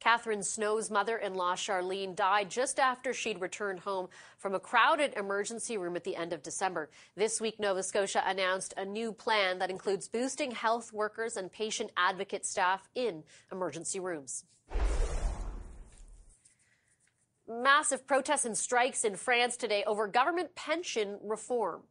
[0.00, 4.08] Catherine Snow's mother in law, Charlene, died just after she'd returned home
[4.38, 6.88] from a crowded emergency room at the end of December.
[7.16, 11.90] This week, Nova Scotia announced a new plan that includes boosting health workers and patient
[11.98, 14.44] advocate staff in emergency rooms.
[17.46, 21.82] Massive protests and strikes in France today over government pension reform.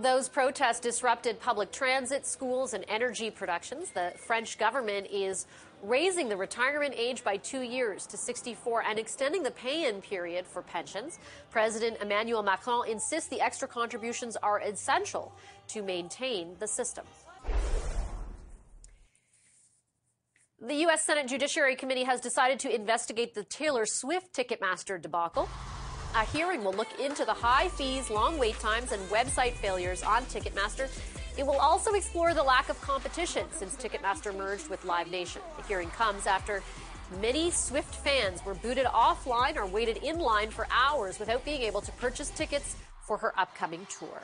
[0.00, 3.90] Those protests disrupted public transit, schools, and energy productions.
[3.90, 5.44] The French government is
[5.82, 10.46] raising the retirement age by two years to 64 and extending the pay in period
[10.46, 11.18] for pensions.
[11.50, 15.34] President Emmanuel Macron insists the extra contributions are essential
[15.68, 17.04] to maintain the system.
[20.62, 21.04] The U.S.
[21.04, 25.46] Senate Judiciary Committee has decided to investigate the Taylor Swift Ticketmaster debacle.
[26.16, 30.24] A hearing will look into the high fees, long wait times, and website failures on
[30.24, 30.88] Ticketmaster.
[31.38, 35.40] It will also explore the lack of competition since Ticketmaster merged with Live Nation.
[35.56, 36.64] The hearing comes after
[37.20, 41.80] many Swift fans were booted offline or waited in line for hours without being able
[41.80, 44.20] to purchase tickets for her upcoming tour.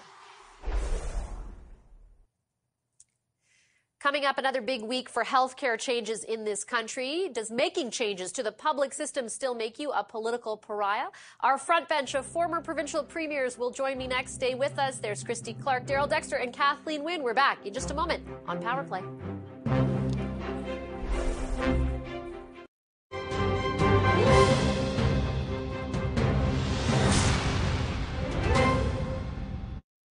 [4.07, 7.29] Coming up, another big week for healthcare changes in this country.
[7.33, 11.09] Does making changes to the public system still make you a political pariah?
[11.41, 14.35] Our front bench of former provincial premiers will join me next.
[14.35, 14.99] Stay with us.
[14.99, 17.25] There's Christy Clark, Darrell Dexter, and Kathleen Wynne.
[17.25, 19.03] We're back in just a moment on Power Play.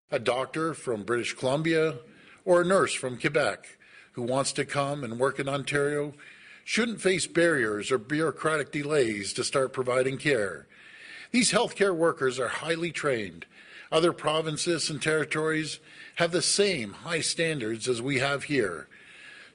[0.09, 1.99] A doctor from British Columbia
[2.43, 3.77] or a nurse from Quebec
[4.13, 6.13] who wants to come and work in Ontario
[6.63, 10.65] shouldn't face barriers or bureaucratic delays to start providing care.
[11.31, 13.45] These healthcare workers are highly trained.
[13.91, 15.79] Other provinces and territories
[16.15, 18.87] have the same high standards as we have here.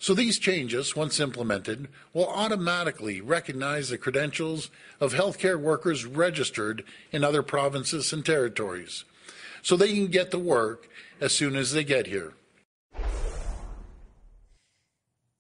[0.01, 7.25] So these changes, once implemented, will automatically recognize the credentials of healthcare workers registered in
[7.25, 9.05] other provinces and territories
[9.63, 10.89] so they can get to work
[11.21, 12.33] as soon as they get here.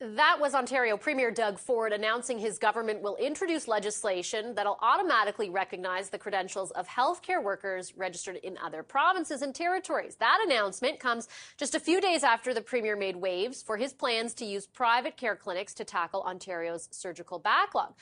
[0.00, 6.08] That was Ontario Premier Doug Ford announcing his government will introduce legislation that'll automatically recognize
[6.08, 10.14] the credentials of healthcare workers registered in other provinces and territories.
[10.20, 14.34] That announcement comes just a few days after the Premier made waves for his plans
[14.34, 17.94] to use private care clinics to tackle Ontario's surgical backlog.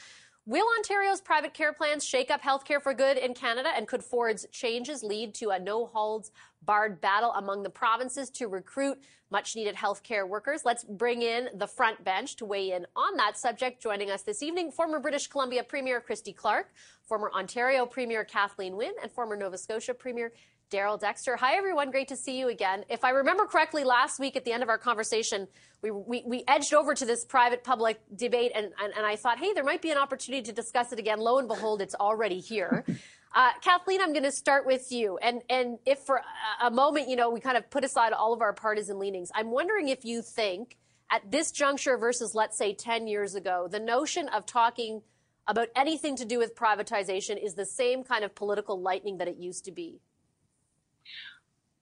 [0.45, 3.71] Will Ontario's private care plans shake up healthcare for good in Canada?
[3.75, 6.31] And could Ford's changes lead to a no holds
[6.63, 8.99] barred battle among the provinces to recruit
[9.31, 10.63] much needed healthcare workers?
[10.65, 13.83] Let's bring in the front bench to weigh in on that subject.
[13.83, 18.95] Joining us this evening, former British Columbia Premier Christy Clark, former Ontario Premier Kathleen Wynne,
[19.03, 20.33] and former Nova Scotia Premier
[20.69, 21.37] Darrell Dexter.
[21.37, 21.91] Hi, everyone.
[21.91, 22.85] Great to see you again.
[22.89, 25.47] If I remember correctly, last week at the end of our conversation,
[25.81, 29.39] we, we, we edged over to this private public debate, and, and, and, I thought,
[29.39, 31.21] hey, there might be an opportunity to discuss it again.
[31.21, 32.85] Lo and behold, it's already here.
[33.35, 35.19] Uh, Kathleen, I'm going to start with you.
[35.19, 36.23] And, and if for
[36.63, 39.51] a moment, you know, we kind of put aside all of our partisan leanings, I'm
[39.51, 40.77] wondering if you think
[41.11, 45.03] at this juncture versus, let's say, 10 years ago, the notion of talking
[45.47, 49.37] about anything to do with privatization is the same kind of political lightning that it
[49.37, 50.01] used to be.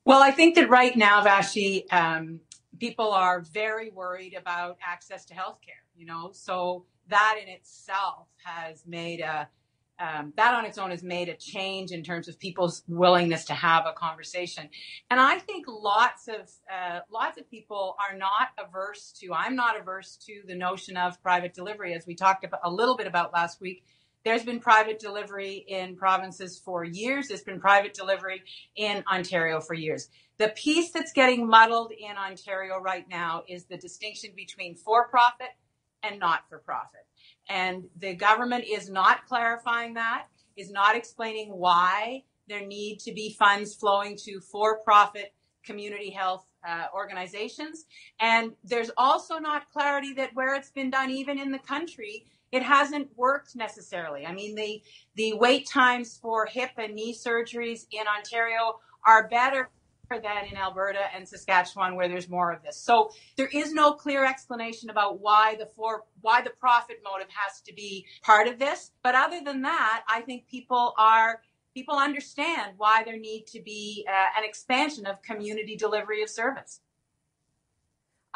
[0.04, 2.40] Well, I think that right now, Vassy, um,
[2.78, 5.80] people are very worried about access to healthcare.
[5.96, 9.48] You know, so that in itself has made a
[9.98, 13.54] um, that on its own has made a change in terms of people's willingness to
[13.54, 14.68] have a conversation.
[15.11, 19.33] And I think lots of uh, lots of people are not averse to.
[19.33, 22.96] I'm not averse to the notion of private delivery, as we talked about, a little
[22.96, 23.85] bit about last week.
[24.24, 27.28] There's been private delivery in provinces for years.
[27.28, 28.42] There's been private delivery
[28.74, 30.09] in Ontario for years.
[30.38, 35.50] The piece that's getting muddled in Ontario right now is the distinction between for profit
[36.02, 37.07] and not for profit.
[37.48, 40.26] And the government is not clarifying that,
[40.57, 46.46] is not explaining why there need to be funds flowing to for profit community health
[46.66, 47.87] uh, organizations.
[48.20, 52.62] And there's also not clarity that where it's been done, even in the country, it
[52.62, 54.26] hasn't worked necessarily.
[54.26, 54.83] I mean, the
[55.16, 59.70] the wait times for hip and knee surgeries in Ontario are better
[60.10, 62.76] than in Alberta and Saskatchewan where there's more of this.
[62.76, 67.60] So there is no clear explanation about why the for why the profit motive has
[67.62, 68.92] to be part of this.
[69.02, 71.40] But other than that, I think people are
[71.74, 76.80] people understand why there need to be uh, an expansion of community delivery of service.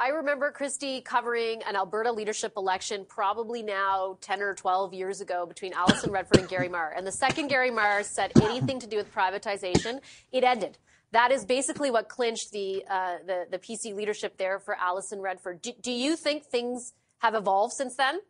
[0.01, 5.45] I remember Christy covering an Alberta leadership election probably now 10 or 12 years ago
[5.45, 6.95] between Alison Redford and Gary Mar.
[6.97, 10.01] And the second Gary Mar said anything to do with privatization,
[10.31, 10.79] it ended.
[11.13, 15.63] That is basically what clinched the, uh, the, the PC leadership there for Alison Redford.
[15.63, 18.21] Do, do you think things have evolved since then?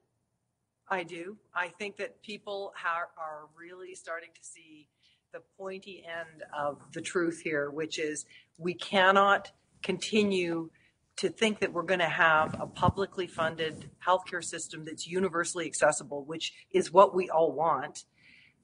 [0.89, 1.37] I do.
[1.55, 4.89] I think that people ha- are really starting to see
[5.33, 8.25] the pointy end of the truth here, which is
[8.57, 10.71] we cannot continue
[11.17, 16.25] to think that we're going to have a publicly funded healthcare system that's universally accessible,
[16.25, 18.05] which is what we all want,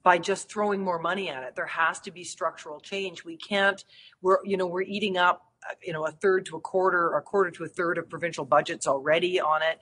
[0.04, 1.56] by just throwing more money at it.
[1.56, 3.24] There has to be structural change.
[3.24, 3.82] We can't,
[4.22, 5.50] we're, you know, we're eating up,
[5.82, 8.86] you know, a third to a quarter, a quarter to a third of provincial budgets
[8.86, 9.80] already on it.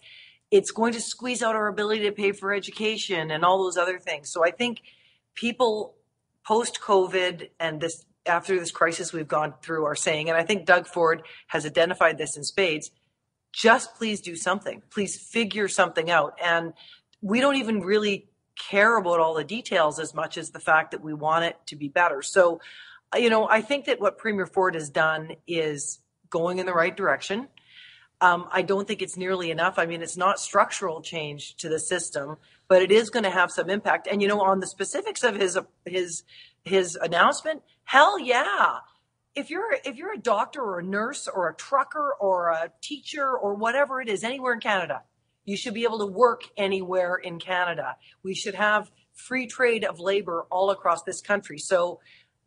[0.52, 3.98] It's going to squeeze out our ability to pay for education and all those other
[3.98, 4.30] things.
[4.30, 4.80] So I think
[5.34, 5.96] people
[6.46, 10.64] post COVID and this after this crisis we've gone through are saying, and I think
[10.64, 12.92] Doug Ford has identified this in spades,
[13.52, 14.82] just please do something.
[14.90, 16.38] Please figure something out.
[16.40, 16.72] And
[17.20, 18.28] we don't even really
[18.68, 21.76] care about all the details as much as the fact that we want it to
[21.76, 22.22] be better.
[22.22, 22.60] So,
[23.14, 26.96] you know, I think that what Premier Ford has done is going in the right
[26.96, 27.48] direction.
[28.20, 29.78] Um, I don't think it's nearly enough.
[29.78, 32.36] I mean, it's not structural change to the system,
[32.68, 34.06] but it is going to have some impact.
[34.10, 36.22] And you know, on the specifics of his his
[36.64, 38.78] his announcement, hell yeah.
[39.34, 43.36] If you're if you're a doctor or a nurse or a trucker or a teacher
[43.36, 45.02] or whatever it is anywhere in Canada,
[45.44, 47.96] you should be able to work anywhere in Canada.
[48.22, 51.58] We should have free trade of labor all across this country.
[51.58, 52.00] So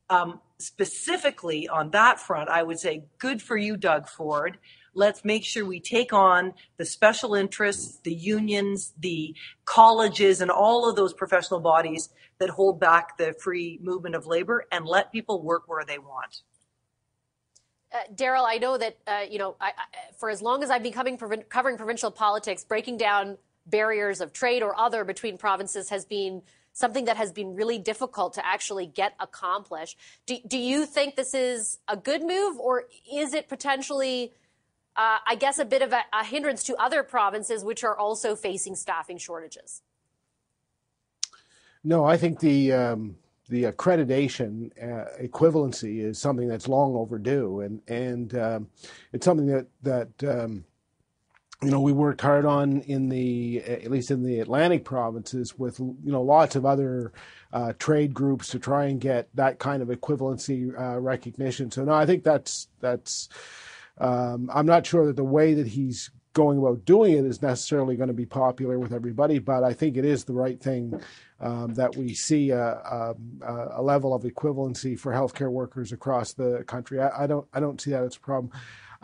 [0.10, 4.58] um, specifically on that front, I would say good for you, Doug Ford.
[4.94, 10.90] Let's make sure we take on the special interests, the unions, the colleges, and all
[10.90, 15.42] of those professional bodies that hold back the free movement of labor and let people
[15.42, 16.44] work where they want.
[17.96, 20.84] Uh, Darrell, I know that uh, you know I, I, for as long as I've
[20.84, 26.42] been covering provincial politics, breaking down barriers of trade or other between provinces has been
[26.74, 29.98] something that has been really difficult to actually get accomplished.
[30.26, 34.34] Do, do you think this is a good move, or is it potentially,
[34.98, 38.36] uh, I guess, a bit of a, a hindrance to other provinces which are also
[38.36, 39.84] facing staffing shortages?
[41.82, 43.16] No, I think the um,
[43.48, 48.68] the accreditation uh, equivalency is something that's long overdue, and and um,
[49.14, 50.66] it's something that that um,
[51.62, 55.80] you know we worked hard on in the at least in the Atlantic provinces with
[55.80, 57.14] you know lots of other
[57.54, 61.70] uh, trade groups to try and get that kind of equivalency uh, recognition.
[61.72, 63.30] So no, I think that's that's.
[63.98, 67.96] Um, I'm not sure that the way that he's going about doing it is necessarily
[67.96, 71.02] going to be popular with everybody, but I think it is the right thing
[71.40, 73.16] um, that we see a, a,
[73.78, 77.00] a, level of equivalency for healthcare workers across the country.
[77.00, 78.52] I, I, don't I don't see that as a problem.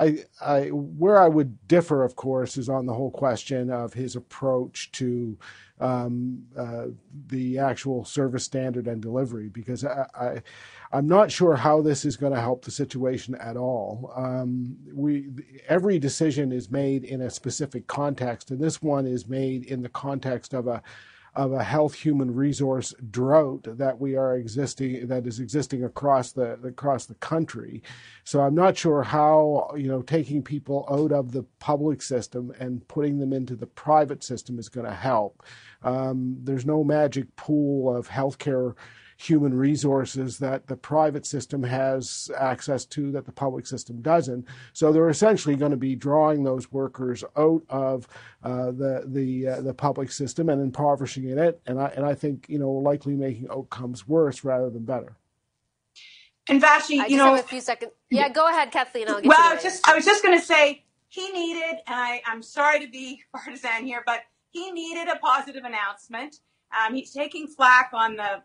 [0.01, 4.15] I, I, where I would differ, of course, is on the whole question of his
[4.15, 5.37] approach to
[5.79, 6.87] um, uh,
[7.27, 10.41] the actual service standard and delivery, because I, I,
[10.91, 14.11] I'm not sure how this is going to help the situation at all.
[14.15, 15.29] Um, we
[15.67, 19.89] every decision is made in a specific context, and this one is made in the
[19.89, 20.81] context of a
[21.33, 26.53] of a health human resource drought that we are existing that is existing across the
[26.63, 27.81] across the country.
[28.25, 32.85] So I'm not sure how you know taking people out of the public system and
[32.87, 35.43] putting them into the private system is going to help.
[35.83, 38.75] Um, there's no magic pool of healthcare
[39.21, 44.47] human resources that the private system has access to that the public system doesn't.
[44.73, 48.07] So they're essentially going to be drawing those workers out of
[48.43, 52.47] uh, the the uh, the public system and impoverishing it, and I and I think
[52.49, 55.15] you know likely making outcomes worse rather than better.
[56.49, 57.91] And Vassy, you know, a few seconds.
[58.09, 59.07] Yeah, go ahead, Kathleen.
[59.07, 61.79] I'll get well, you I was just I was just going to say he needed,
[61.85, 66.37] and I I'm sorry to be partisan here, but he needed a positive announcement.
[66.73, 68.41] Um, he's taking flack on the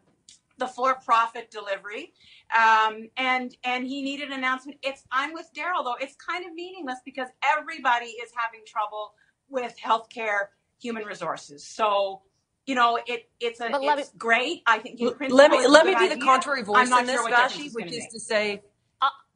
[0.59, 2.13] the for-profit delivery,
[2.57, 4.79] um, and and he needed an announcement.
[4.83, 5.97] It's I'm with Darrell though.
[6.01, 9.13] It's kind of meaningless because everybody is having trouble
[9.49, 10.47] with healthcare
[10.81, 11.67] human resources.
[11.67, 12.23] So
[12.67, 14.63] you know it it's a But let it's great.
[14.67, 16.25] I think in principle Let me let me good be the idea.
[16.25, 18.11] contrary I'm voice not in this, sure what Vassy, which gonna is make.
[18.13, 18.63] to say,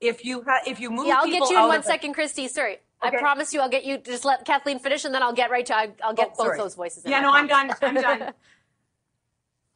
[0.01, 1.77] if you ha- if you move yeah, I'll people get you in one second, one
[1.77, 2.49] of the- second, Christy.
[2.49, 2.79] Sorry.
[3.03, 5.65] I promise you I'll get you just let Kathleen finish and then I'll get right
[5.67, 6.59] to I- I'll get Oh, both sorry.
[6.59, 7.11] those voices in.
[7.11, 7.71] Yeah, I no, I'm done.
[7.83, 8.33] I'm done.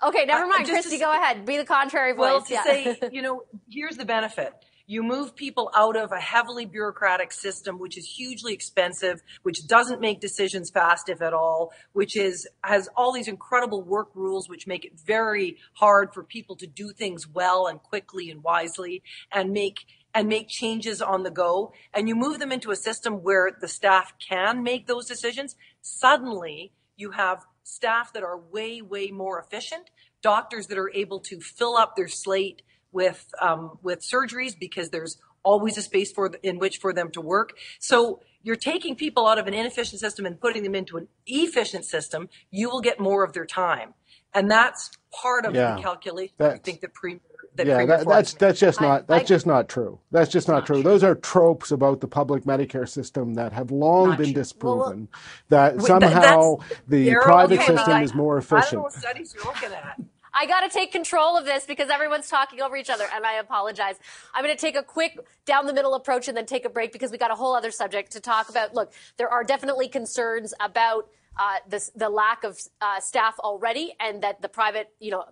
[0.02, 0.66] okay, never mind.
[0.66, 1.44] just Christy, go ahead.
[1.44, 2.20] Be the contrary voice.
[2.20, 2.64] Well, to yeah.
[2.64, 4.52] say, you know, here's the benefit.
[4.86, 9.98] You move people out of a heavily bureaucratic system, which is hugely expensive, which doesn't
[9.98, 14.66] make decisions fast, if at all, which is, has all these incredible work rules, which
[14.66, 19.52] make it very hard for people to do things well and quickly and wisely and
[19.52, 21.72] make, and make changes on the go.
[21.94, 25.56] And you move them into a system where the staff can make those decisions.
[25.80, 29.90] Suddenly you have staff that are way, way more efficient,
[30.22, 32.62] doctors that are able to fill up their slate
[32.92, 37.20] with um, with surgeries because there's always a space for in which for them to
[37.20, 37.54] work.
[37.80, 41.84] So you're taking people out of an inefficient system and putting them into an efficient
[41.84, 42.28] system.
[42.50, 43.94] You will get more of their time,
[44.32, 46.34] and that's part of Yeah, the calculation.
[46.40, 47.20] I think the premier.
[47.56, 50.00] That yeah, that, that's that's just I- not that's I- just not true.
[50.10, 50.82] That's just not true.
[50.82, 54.34] Those are tropes about the public Medicare system that have long Not been true.
[54.34, 55.08] disproven.
[55.50, 56.56] that Wait, that- somehow
[56.88, 58.82] the private okay, system I- is more I don't know efficient.
[58.82, 60.00] what studies you're looking at.
[60.36, 63.34] I got to take control of this because everyone's talking over each other, and I
[63.34, 63.94] apologize.
[64.34, 66.90] I'm going to take a quick down the middle approach and then take a break
[66.92, 68.74] because we got a whole other subject to talk about.
[68.74, 74.22] Look, there are definitely concerns about uh, this, the lack of uh, staff already, and
[74.24, 75.24] that the private, you know,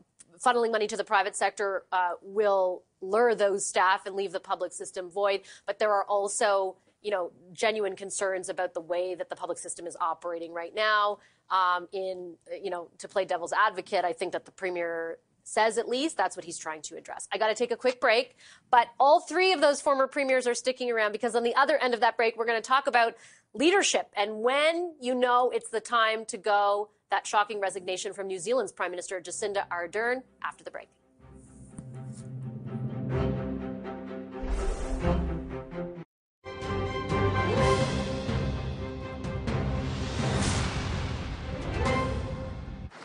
[0.45, 4.73] funneling money to the private sector uh, will lure those staff and leave the public
[4.73, 5.43] system void.
[5.67, 9.87] But there are also you know, genuine concerns about the way that the public system
[9.87, 11.19] is operating right now.
[11.51, 15.89] Um, in, you know, to play devil's advocate, I think that the premier says at
[15.89, 17.29] least that's what he's trying to address.
[17.33, 18.37] I got to take a quick break,
[18.71, 21.95] but all three of those former premiers are sticking around because on the other end
[21.95, 23.17] of that break, we're going to talk about
[23.53, 26.89] leadership and when you know it's the time to go.
[27.13, 30.89] That shocking resignation from New Zealand's Prime Minister Jacinda Ardern after the break.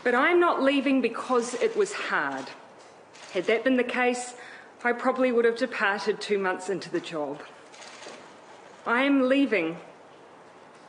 [0.02, 2.46] But I'm not leaving because it was hard.
[3.34, 4.36] Had that been the case,
[4.82, 7.42] I probably would have departed two months into the job.
[8.86, 9.76] I am leaving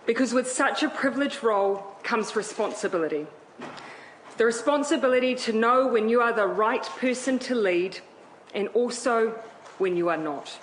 [0.06, 3.28] because with such a privileged role comes responsibility.
[4.38, 8.00] The responsibility to know when you are the right person to lead
[8.54, 9.32] and also
[9.78, 10.58] when you are not.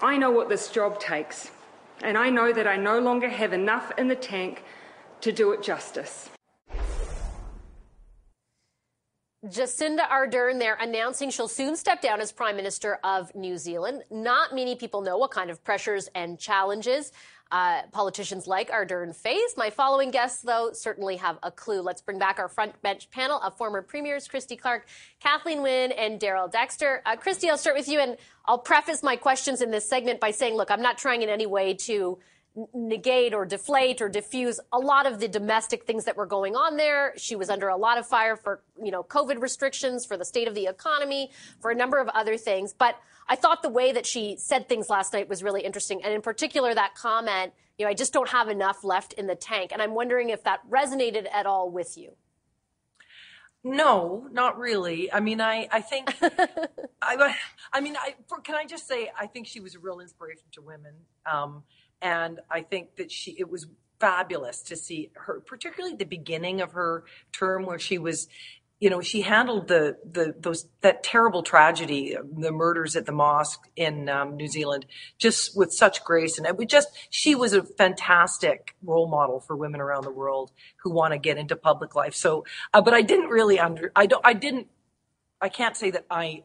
[0.00, 1.50] I know what this job takes,
[2.02, 4.62] and I know that I no longer have enough in the tank
[5.22, 6.28] to do it justice.
[9.44, 14.02] Jacinda Ardern there announcing she'll soon step down as Prime Minister of New Zealand.
[14.10, 17.12] Not many people know what kind of pressures and challenges
[17.52, 19.54] uh, politicians like Ardern face.
[19.56, 21.80] My following guests, though, certainly have a clue.
[21.80, 24.86] Let's bring back our front bench panel of former premiers, Christy Clark,
[25.20, 27.02] Kathleen Wynne, and Darrell Dexter.
[27.06, 28.16] Uh, Christy, I'll start with you, and
[28.46, 31.46] I'll preface my questions in this segment by saying, look, I'm not trying in any
[31.46, 32.18] way to
[32.72, 36.76] negate or deflate or diffuse a lot of the domestic things that were going on
[36.76, 37.12] there.
[37.16, 40.48] She was under a lot of fire for, you know, COVID restrictions, for the state
[40.48, 41.30] of the economy,
[41.60, 42.72] for a number of other things.
[42.72, 42.98] But
[43.28, 46.02] I thought the way that she said things last night was really interesting.
[46.02, 49.34] And in particular, that comment, you know, I just don't have enough left in the
[49.34, 49.70] tank.
[49.72, 52.12] And I'm wondering if that resonated at all with you.
[53.64, 55.12] No, not really.
[55.12, 56.14] I mean, I, I think,
[57.02, 57.34] I,
[57.72, 60.44] I mean, I, for, can I just say, I think she was a real inspiration
[60.52, 60.94] to women.
[61.30, 61.64] Um,
[62.06, 63.66] and I think that she, it was
[63.98, 67.02] fabulous to see her, particularly the beginning of her
[67.32, 68.28] term where she was,
[68.78, 73.68] you know, she handled the, the, those, that terrible tragedy, the murders at the mosque
[73.74, 74.86] in um, New Zealand,
[75.18, 76.38] just with such grace.
[76.38, 80.52] And it would just, she was a fantastic role model for women around the world
[80.84, 82.14] who want to get into public life.
[82.14, 84.68] So, uh, but I didn't really under, I don't, I didn't,
[85.40, 86.44] I can't say that I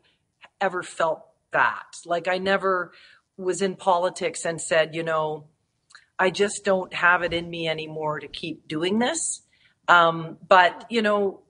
[0.59, 1.97] ever felt that.
[2.03, 2.93] Like I never
[3.37, 5.45] was in politics and said, you know,
[6.21, 9.41] I just don't have it in me anymore to keep doing this.
[9.87, 11.41] Um, but you know,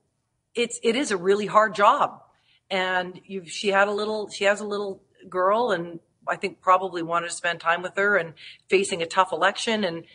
[0.55, 2.21] it's it is a really hard job,
[2.69, 7.27] and she had a little she has a little girl, and I think probably wanted
[7.27, 8.33] to spend time with her and
[8.69, 10.05] facing a tough election and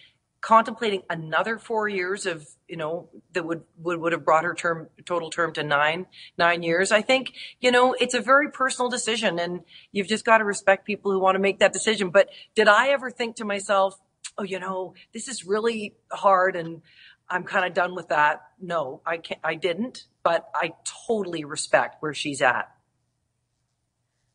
[0.41, 4.89] contemplating another four years of you know that would would, would have brought her term
[5.05, 6.07] total term to nine
[6.39, 10.39] nine years i think you know it's a very personal decision and you've just got
[10.39, 13.45] to respect people who want to make that decision but did i ever think to
[13.45, 13.99] myself
[14.39, 16.83] oh you know this is really hard and
[17.29, 20.73] i'm kind of done with that no i can't i didn't but i
[21.07, 22.71] totally respect where she's at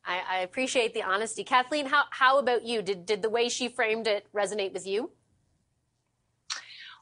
[0.05, 1.43] I, I appreciate the honesty.
[1.43, 2.81] Kathleen, how, how about you?
[2.81, 5.11] Did, did the way she framed it resonate with you?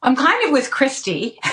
[0.01, 1.39] I'm kind of with Christy.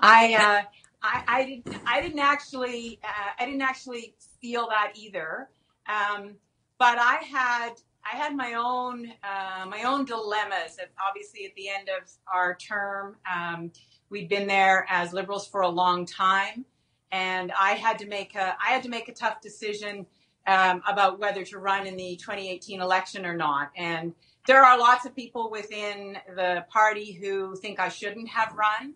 [0.00, 0.62] I, uh,
[1.02, 5.48] I, I didn't, I didn't actually, uh, I didn't actually feel that either.
[5.86, 6.36] Um,
[6.78, 7.72] but I had,
[8.04, 10.78] I had my own, uh, my own dilemmas.
[11.08, 13.70] Obviously, at the end of our term, um,
[14.10, 16.64] we'd been there as liberals for a long time,
[17.10, 20.06] and I had to make a, I had to make a tough decision
[20.46, 24.14] um, about whether to run in the 2018 election or not, and
[24.46, 28.94] there are lots of people within the party who think I shouldn't have run,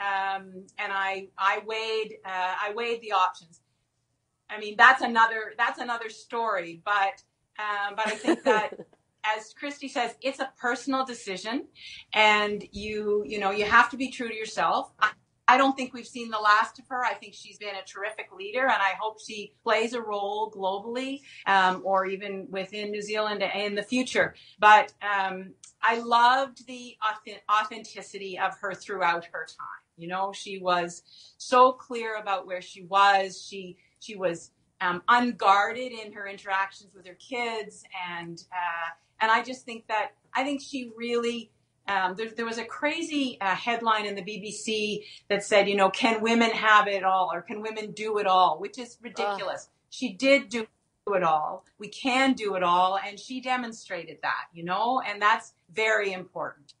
[0.00, 3.60] um, and I I weighed uh, I weighed the options.
[4.50, 7.22] I mean that's another that's another story, but
[7.58, 8.78] um, but I think that.
[9.36, 11.66] as Christy says, it's a personal decision,
[12.14, 14.92] and you you know you have to be true to yourself.
[15.48, 17.02] I don't think we've seen the last of her.
[17.02, 21.22] I think she's been a terrific leader, and I hope she plays a role globally
[21.46, 24.34] um, or even within New Zealand in the future.
[24.58, 26.96] But um, I loved the
[27.50, 29.84] authenticity of her throughout her time.
[29.96, 31.02] You know, she was
[31.38, 33.42] so clear about where she was.
[33.42, 34.50] She she was
[34.80, 40.12] um, unguarded in her interactions with her kids, and uh, and I just think that
[40.34, 41.50] I think she really
[41.88, 45.88] um, there, there, was a crazy uh, headline in the BBC that said, you know,
[45.88, 49.68] can women have it all or can women do it all, which is ridiculous.
[49.68, 49.74] Uh.
[49.90, 50.66] She did do
[51.14, 51.64] it all.
[51.78, 52.98] We can do it all.
[52.98, 56.74] And she demonstrated that, you know, and that's very important.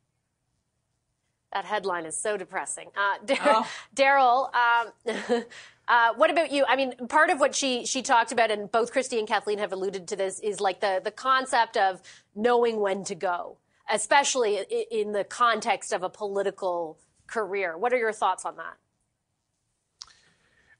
[1.54, 2.90] That headline is so depressing.
[2.94, 4.92] Uh, Darrell, oh.
[5.06, 5.44] um,
[5.88, 6.64] uh, what about you?
[6.68, 9.72] I mean, part of what she she talked about, and both Christy and Kathleen have
[9.72, 12.02] alluded to this, is like the the concept of
[12.34, 13.58] knowing when to go
[13.88, 14.58] especially
[14.90, 17.76] in the context of a political career.
[17.76, 18.76] What are your thoughts on that?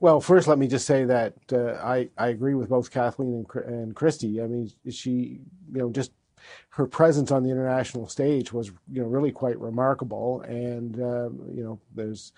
[0.01, 3.65] Well, first, let me just say that uh, I, I agree with both Kathleen and,
[3.65, 4.41] and Christy.
[4.41, 5.41] I mean, she,
[5.73, 6.13] you know, just
[6.71, 10.43] her presence on the international stage was, you know, really quite remarkable.
[10.43, 12.33] And, uh, you know, there's,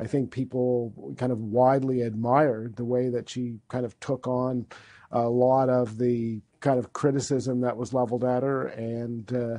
[0.00, 4.66] I think people kind of widely admired the way that she kind of took on
[5.10, 9.58] a lot of the kind of criticism that was leveled at her and, uh,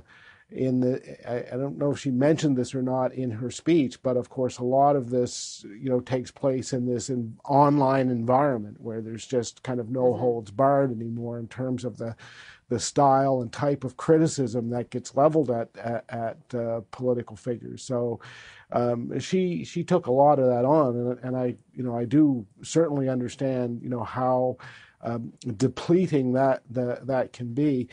[0.52, 4.02] in the I, I, don't know if she mentioned this or not in her speech
[4.02, 8.10] but of course a lot of this you know takes place in this in online
[8.10, 10.20] environment where there's just kind of no mm-hmm.
[10.20, 12.16] holds barred anymore in terms of the
[12.70, 17.84] the style and type of criticism that gets leveled at at, at uh, political figures
[17.84, 18.20] so
[18.72, 22.06] um, she she took a lot of that on and, and I you know I
[22.06, 24.58] do certainly understand you know how
[25.02, 27.88] um, depleting that, that that can be.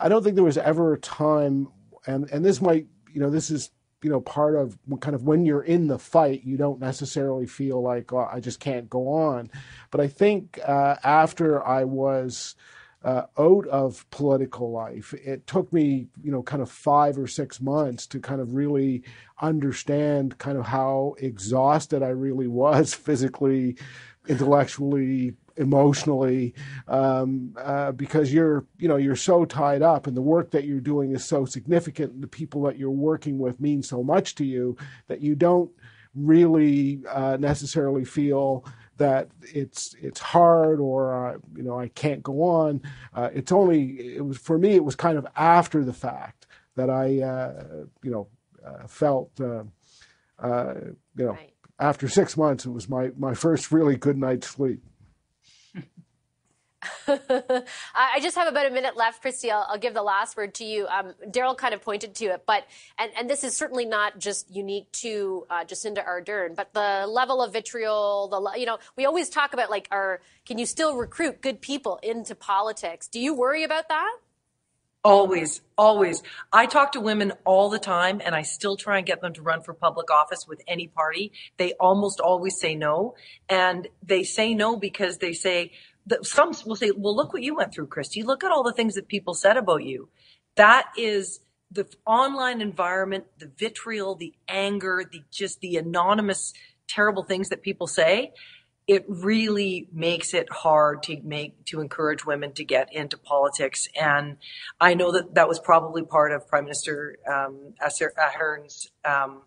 [0.00, 1.68] I don't think there was ever a time
[2.06, 3.70] and and this might you know this is
[4.02, 7.80] you know part of kind of when you're in the fight you don't necessarily feel
[7.80, 9.50] like oh, i just can't go on.
[9.90, 12.54] But i think uh, after i was
[13.04, 15.12] uh, out of political life.
[15.14, 19.02] It took me you know kind of five or six months to kind of really
[19.40, 23.76] understand kind of how exhausted i really was physically
[24.28, 26.54] intellectually emotionally
[26.88, 30.80] um, uh, because you're you know you're so tied up and the work that you're
[30.80, 34.44] doing is so significant and the people that you're working with mean so much to
[34.44, 34.76] you
[35.08, 35.70] that you don't
[36.14, 38.64] really uh, necessarily feel
[38.98, 42.82] that it's it's hard or uh, you know I can't go on.
[43.14, 46.90] Uh, it's only it was for me it was kind of after the fact that
[46.90, 48.28] I uh, you know
[48.64, 49.30] uh, felt
[51.16, 51.32] you know.
[51.32, 51.48] Right.
[51.78, 54.84] After six months, it was my, my first really good night's sleep.
[57.06, 59.50] I just have about a minute left, Christy.
[59.50, 60.86] I'll, I'll give the last word to you.
[60.88, 62.66] Um, Darrell kind of pointed to it, but
[62.98, 67.40] and, and this is certainly not just unique to uh, Jacinda Ardern, but the level
[67.40, 68.28] of vitriol.
[68.28, 72.00] The you know we always talk about like, are can you still recruit good people
[72.02, 73.06] into politics?
[73.06, 74.16] Do you worry about that?
[75.04, 76.22] Always, always.
[76.52, 79.42] I talk to women all the time and I still try and get them to
[79.42, 81.32] run for public office with any party.
[81.56, 83.16] They almost always say no.
[83.48, 85.72] And they say no because they say,
[86.06, 88.22] that some will say, well, look what you went through, Christy.
[88.22, 90.08] Look at all the things that people said about you.
[90.56, 91.40] That is
[91.70, 96.52] the online environment, the vitriol, the anger, the just the anonymous
[96.88, 98.32] terrible things that people say
[98.86, 103.88] it really makes it hard to make to encourage women to get into politics.
[104.00, 104.38] And
[104.80, 109.42] I know that that was probably part of Prime Minister um, Ardern's um,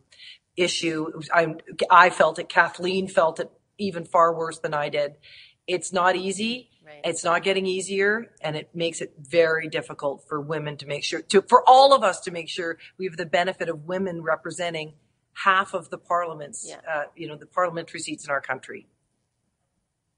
[0.56, 1.12] issue.
[1.34, 1.56] I,
[1.91, 2.47] I felt it.
[2.47, 5.16] Kathleen felt it even far worse than I did.
[5.68, 6.70] It's not easy.
[6.86, 7.01] Right.
[7.03, 11.22] It's not getting easier, and it makes it very difficult for women to make sure
[11.24, 14.93] to for all of us to make sure we have the benefit of women representing
[15.34, 16.78] half of the parliaments, yeah.
[16.89, 18.88] uh, you know, the parliamentary seats in our country.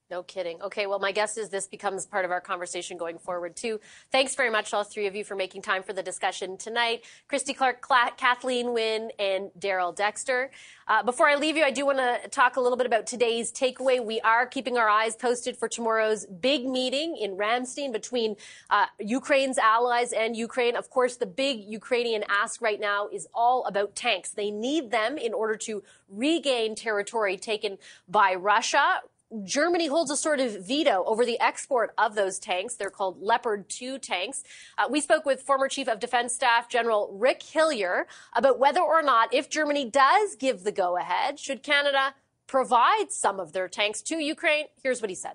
[0.10, 0.62] No kidding.
[0.62, 3.82] Okay, well, my guess is this becomes part of our conversation going forward, too.
[4.10, 7.04] Thanks very much, all three of you, for making time for the discussion tonight.
[7.28, 7.86] Christy Clark,
[8.16, 10.50] Kathleen Wynne, and Darrell Dexter.
[10.88, 13.52] Uh, before I leave you, I do want to talk a little bit about today's
[13.52, 14.02] takeaway.
[14.02, 18.38] We are keeping our eyes posted for tomorrow's big meeting in Ramstein between
[18.70, 20.78] uh, Ukraine's allies and Ukraine.
[20.78, 24.30] Of course, the big Ukrainian ask right now is all about tanks.
[24.30, 27.78] They need them in order to regain territory taken
[28.08, 29.02] by Russia.
[29.44, 32.76] Germany holds a sort of veto over the export of those tanks.
[32.76, 34.44] They're called Leopard 2 tanks.
[34.78, 39.02] Uh, we spoke with former Chief of Defense Staff General Rick Hillier about whether or
[39.02, 42.16] not, if Germany does give the go ahead, should Canada
[42.48, 44.68] provide some of their tanks to Ukraine.
[44.82, 45.34] Here's what he said.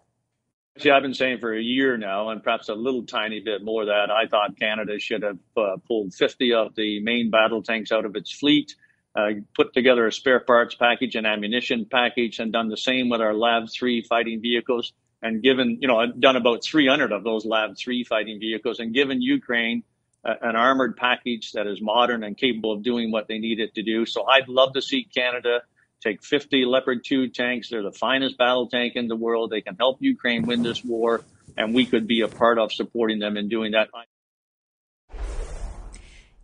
[0.78, 3.84] See, I've been saying for a year now, and perhaps a little tiny bit more
[3.84, 8.06] that I thought Canada should have uh, pulled 50 of the main battle tanks out
[8.06, 8.74] of its fleet
[9.14, 13.20] uh, put together a spare parts package and ammunition package and done the same with
[13.20, 14.92] our LAV 3 fighting vehicles
[15.22, 19.20] and given, you know, done about 300 of those LAV 3 fighting vehicles and given
[19.20, 19.84] Ukraine
[20.24, 23.74] uh, an armored package that is modern and capable of doing what they need it
[23.74, 24.06] to do.
[24.06, 25.62] So I'd love to see Canada
[26.02, 27.70] take 50 Leopard 2 tanks.
[27.70, 29.50] They're the finest battle tank in the world.
[29.50, 31.22] They can help Ukraine win this war,
[31.56, 33.88] and we could be a part of supporting them in doing that.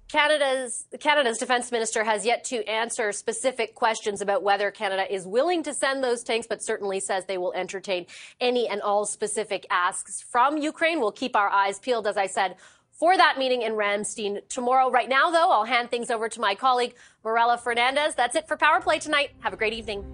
[0.08, 5.62] Canada's Canada's defense minister has yet to answer specific questions about whether Canada is willing
[5.62, 8.06] to send those tanks, but certainly says they will entertain
[8.40, 11.00] any and all specific asks from Ukraine.
[11.00, 12.56] We'll keep our eyes peeled, as I said,
[12.90, 14.90] for that meeting in Ramstein tomorrow.
[14.90, 18.14] Right now, though, I'll hand things over to my colleague, Merella Fernandez.
[18.14, 19.32] That's it for Power Play tonight.
[19.40, 20.04] Have a great evening.